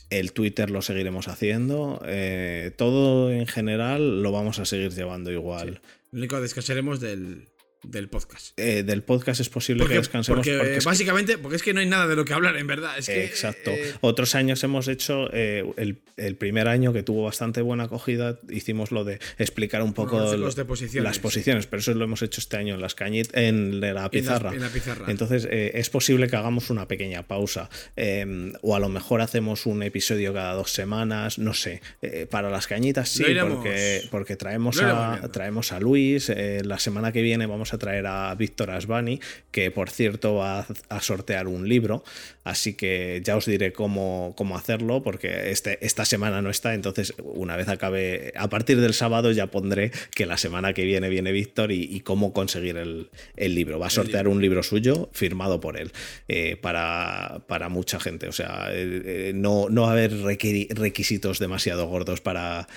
[0.10, 2.02] El Twitter lo seguiremos haciendo.
[2.06, 5.82] eh, todo en general lo vamos a seguir llevando igual.
[6.12, 7.48] Lo único descansaremos del,
[7.88, 8.58] del podcast.
[8.60, 11.64] Eh, del podcast es posible Porque, que descansemos porque, porque es que- básicamente, porque es
[11.64, 12.98] que no hay nada de lo que hablar, en verdad.
[12.98, 13.72] Es que, Exacto.
[13.72, 18.40] eh, Otros años hemos hecho, eh, el, el primer año que tuvo bastante buena acogida,
[18.50, 22.42] hicimos lo de explicar un poco de posiciones, las posiciones, pero eso lo hemos hecho
[22.42, 24.54] este año en las cañitas, en la pizarra.
[24.54, 25.06] en la pizarra.
[25.10, 29.84] Entonces es posible que hagamos una pequeña pausa eh, o a lo mejor hacemos un
[29.84, 31.82] episodio cada dos semanas, no sé.
[32.30, 35.32] Para las cañitas sí, iremos- porque, porque traemos, a, viendo.
[35.32, 36.32] traemos a Luis.
[36.64, 39.20] la semana que viene vamos a traer a Víctor Asbani,
[39.52, 42.04] que por cierto va a, sortear un libro.
[42.44, 46.74] Así que ya os diré cómo, cómo hacerlo, porque este, esta semana no está.
[46.74, 51.10] Entonces, una vez acabe, a partir del sábado ya pondré que la semana que viene
[51.10, 53.80] viene Víctor y, y cómo conseguir el, el libro.
[53.80, 55.92] Va a sortear un libro suyo firmado por él
[56.28, 58.28] eh, para, para mucha gente.
[58.28, 62.68] O sea, eh, eh, no, no va a haber requisitos demasiado gordos para,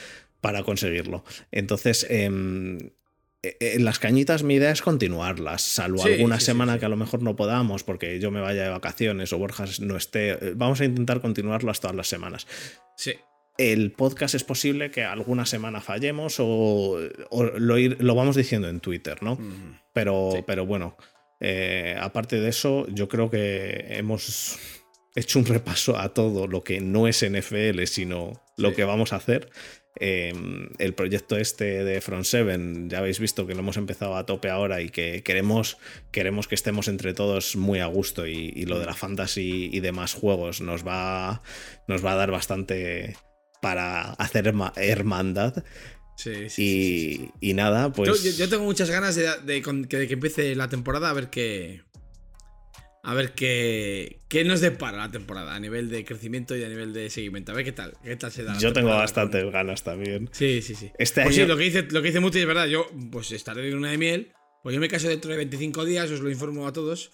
[0.41, 1.25] para conseguirlo.
[1.51, 2.91] Entonces, em, eh,
[3.43, 6.81] en las cañitas mi idea es continuarlas, salvo Sí, alguna sí, semana sí.
[6.81, 9.97] que a lo mejor no podamos porque yo me vaya de vacaciones o Borjas no
[9.97, 10.31] esté.
[10.31, 12.47] Eh, Vamos a intentar continuarlas todas las semanas.
[12.97, 13.13] sí.
[13.57, 16.97] El podcast es posible que alguna semana fallemos o,
[17.31, 19.37] o lo, ir- lo vamos diciendo en Twitter, ¿no?
[19.93, 20.97] Pero, pero bueno,
[21.41, 24.61] eh, aparte de eso, yo creo que hemos
[25.17, 29.17] hecho un repaso a todo lo que no es NFL, sino lo que vamos a
[29.17, 29.51] hacer.
[30.01, 30.33] Eh,
[30.79, 34.49] el proyecto este de Front 7, ya habéis visto que lo hemos empezado a tope
[34.51, 35.77] ahora y que queremos,
[36.13, 39.81] queremos que estemos entre todos muy a gusto y, y lo de la fantasy y
[39.81, 41.43] demás juegos nos va,
[41.89, 43.17] nos va a dar bastante
[43.61, 45.65] para hacer herma- hermandad.
[46.17, 47.31] Sí, sí, Y, sí.
[47.41, 48.37] y nada, pues...
[48.37, 51.83] Yo, tengo muchas ganas de, de que empiece la temporada a ver qué.
[53.09, 56.93] A ver qué, qué nos depara la temporada a nivel de crecimiento y a nivel
[56.93, 57.53] de seguimiento.
[57.53, 57.95] A ver qué tal.
[58.05, 60.29] Qué tal se da la yo tengo bastantes con- ganas también.
[60.33, 60.91] Sí, sí, sí.
[60.99, 62.67] Este pues año- sí, lo que dice, lo que dice Muti es verdad.
[62.67, 64.33] Yo pues estaré de luna de miel.
[64.63, 67.11] Pues yo me caso dentro de 25 días, os lo informo a todos.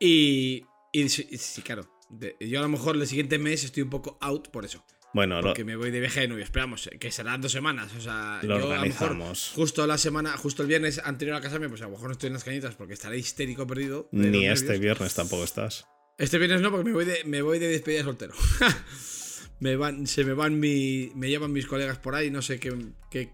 [0.00, 0.62] Y.
[0.92, 1.86] Y sí, sí, claro.
[2.40, 4.82] yo a lo mejor el siguiente mes estoy un poco out por eso.
[5.16, 6.44] Bueno, lo, Porque me voy de viaje de novio.
[6.44, 7.90] Esperamos, eh, que serán dos semanas.
[7.96, 9.52] O sea, Lo yo a lo mejor organizamos.
[9.54, 12.26] justo la semana, justo el viernes anterior a casarme, pues a lo mejor no estoy
[12.26, 14.10] en las cañitas porque estaré histérico perdido.
[14.12, 15.86] ni este viernes tampoco estás.
[16.18, 18.34] Este viernes no, porque me voy de, me voy de despedida soltero.
[19.58, 21.10] me van, se me van mi.
[21.14, 22.76] Me llevan mis colegas por ahí, no sé qué,
[23.10, 23.32] qué,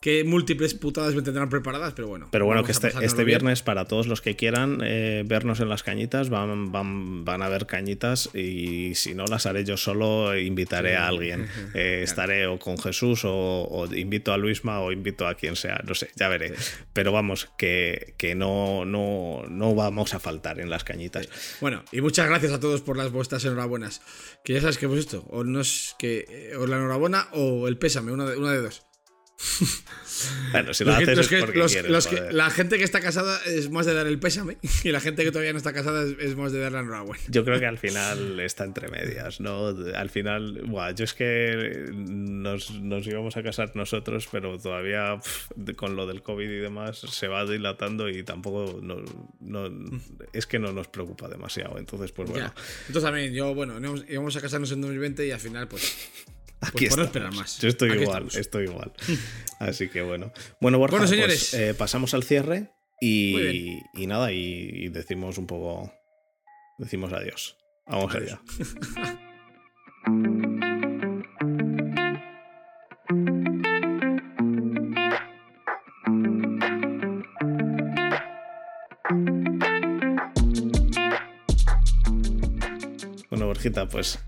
[0.00, 2.28] qué múltiples putadas me tendrán preparadas, pero bueno.
[2.30, 3.26] Pero bueno, que este, este bien.
[3.26, 7.48] viernes, para todos los que quieran eh, vernos en las cañitas, van, van, van a
[7.50, 10.96] ver cañitas y si no las haré yo solo, invitaré Sí.
[10.96, 11.48] a alguien.
[11.74, 15.80] Eh, estaré o con Jesús o, o invito a Luisma o invito a quien sea,
[15.86, 16.54] no sé, ya veré.
[16.92, 21.28] Pero vamos, que, que no, no, no vamos a faltar en las cañitas.
[21.60, 24.00] Bueno, y muchas gracias a todos por las vuestras enhorabuenas.
[24.44, 27.76] Que ya sabes que hemos esto, o nos que eh, o la enhorabuena o el
[27.76, 28.82] pésame, una de, una de dos.
[30.52, 32.34] Bueno, si lo Los haces es que- porque los- quieres, los que- joder.
[32.34, 35.30] la gente que está casada es más de dar el pésame y la gente que
[35.32, 37.22] todavía no está casada es, es más de dar la enhorabuena.
[37.28, 39.68] Yo creo que al final está entre medias, ¿no?
[39.68, 45.18] Al final, buah, yo es que nos, nos íbamos a casar nosotros, pero todavía
[45.76, 48.96] con lo del COVID y demás se va dilatando y tampoco no,
[49.40, 50.00] no-
[50.34, 51.78] es que no nos preocupa demasiado.
[51.78, 52.62] Entonces, pues bueno, Ya.
[52.88, 53.74] Entonces también, yo, bueno,
[54.06, 55.96] íbamos a casarnos en 2020 y al final, pues.
[56.60, 57.06] Aquí estamos.
[57.06, 57.58] esperar más.
[57.58, 58.36] Yo estoy Aquí igual, estamos.
[58.36, 58.92] estoy igual.
[59.58, 60.32] Así que bueno.
[60.60, 64.38] Bueno, Borja, Bueno, pues, eh, pasamos al cierre y, y nada, y,
[64.84, 65.92] y decimos un poco,
[66.78, 67.56] decimos adiós.
[67.86, 68.38] Vamos Adiós.
[68.38, 69.20] allá.
[83.30, 84.18] Bueno, Borjita, pues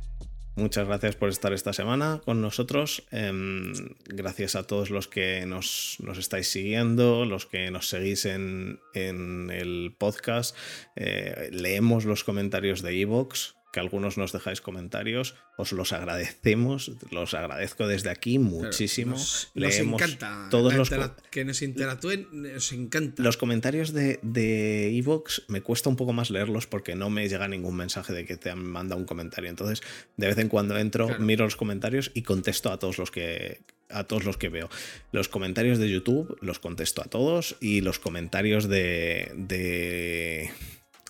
[0.56, 3.04] muchas gracias por estar esta semana con nosotros.
[3.10, 3.72] Em,
[4.06, 9.50] gracias a todos los que nos, nos estáis siguiendo, los que nos seguís en, en
[9.50, 10.56] el podcast.
[10.96, 15.34] Eh, leemos los comentarios de Evox, que algunos nos dejáis comentarios.
[15.56, 19.12] Os los agradecemos, los agradezco desde aquí muchísimo.
[19.12, 20.90] Nos, nos Leemos encanta todos los,
[21.30, 23.22] que nos interactúen, nos encanta.
[23.22, 27.48] los comentarios de, de Evox me cuesta un poco más leerlos porque no me llega
[27.48, 29.48] ningún mensaje de que te han mandado un comentario.
[29.50, 29.80] Entonces,
[30.16, 31.22] de vez en cuando entro, Claro.
[31.24, 34.70] miro los comentarios y contesto a todos los que a todos los que veo.
[35.12, 40.50] Los comentarios de YouTube los contesto a todos y los comentarios de, de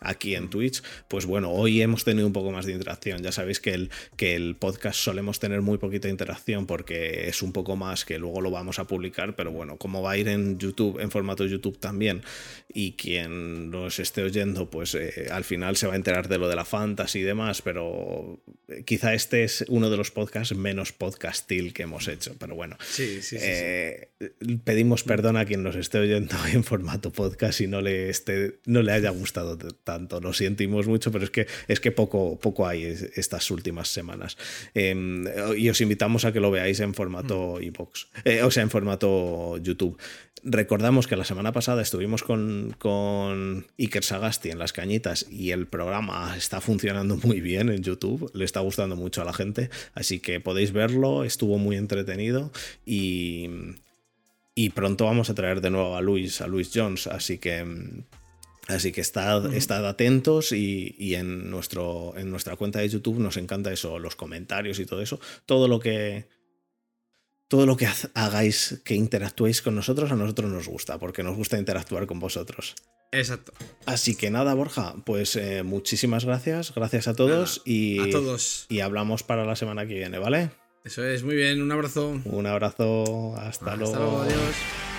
[0.05, 3.23] aquí en Twitch, pues bueno, hoy hemos tenido un poco más de interacción.
[3.23, 7.53] Ya sabéis que el, que el podcast solemos tener muy poquita interacción porque es un
[7.53, 10.59] poco más que luego lo vamos a publicar, pero bueno, como va a ir en
[10.59, 12.23] YouTube, en formato YouTube también,
[12.73, 16.49] y quien nos esté oyendo, pues eh, al final se va a enterar de lo
[16.49, 18.41] de la fantasy y demás, pero
[18.87, 22.77] quizá este es uno de los podcasts menos podcastil que hemos hecho, pero bueno.
[22.81, 23.45] Sí, sí, sí.
[23.49, 24.09] Eh,
[24.65, 28.83] pedimos perdón a quien nos esté oyendo en formato podcast y no le esté, no
[28.83, 30.21] le haya gustado t- tanto.
[30.21, 34.37] Lo sentimos mucho, pero es que es que poco, poco hay es- estas últimas semanas.
[34.75, 34.95] Eh,
[35.57, 39.59] y os invitamos a que lo veáis en formato iVoox, eh, o sea, en formato
[39.59, 39.97] YouTube.
[40.45, 45.67] Recordamos que la semana pasada estuvimos con, con Iker Sagasti en las cañitas y el
[45.69, 50.19] programa está funcionando muy bien en YouTube, le está gustando mucho a la gente, así
[50.19, 52.51] que podéis verlo, estuvo muy entretenido
[52.85, 53.49] y,
[54.57, 57.65] y pronto vamos a traer de nuevo a Luis, a Luis Jones, así que...
[58.73, 63.37] Así que estad, estad atentos y, y en, nuestro, en nuestra cuenta de YouTube nos
[63.37, 65.21] encanta eso, los comentarios y todo eso.
[65.47, 66.27] Todo lo que,
[67.49, 71.59] todo lo que hagáis, que interactuéis con nosotros, a nosotros nos gusta, porque nos gusta
[71.59, 72.75] interactuar con vosotros.
[73.13, 73.53] Exacto.
[73.85, 78.65] Así que nada, Borja, pues eh, muchísimas gracias, gracias a todos Nada, y, A todos.
[78.71, 80.51] y hablamos para la semana que viene, ¿vale?
[80.83, 82.19] Eso es, muy bien, un abrazo.
[82.25, 83.97] Un abrazo, hasta, Hasta luego.
[83.97, 84.92] luego, adiós.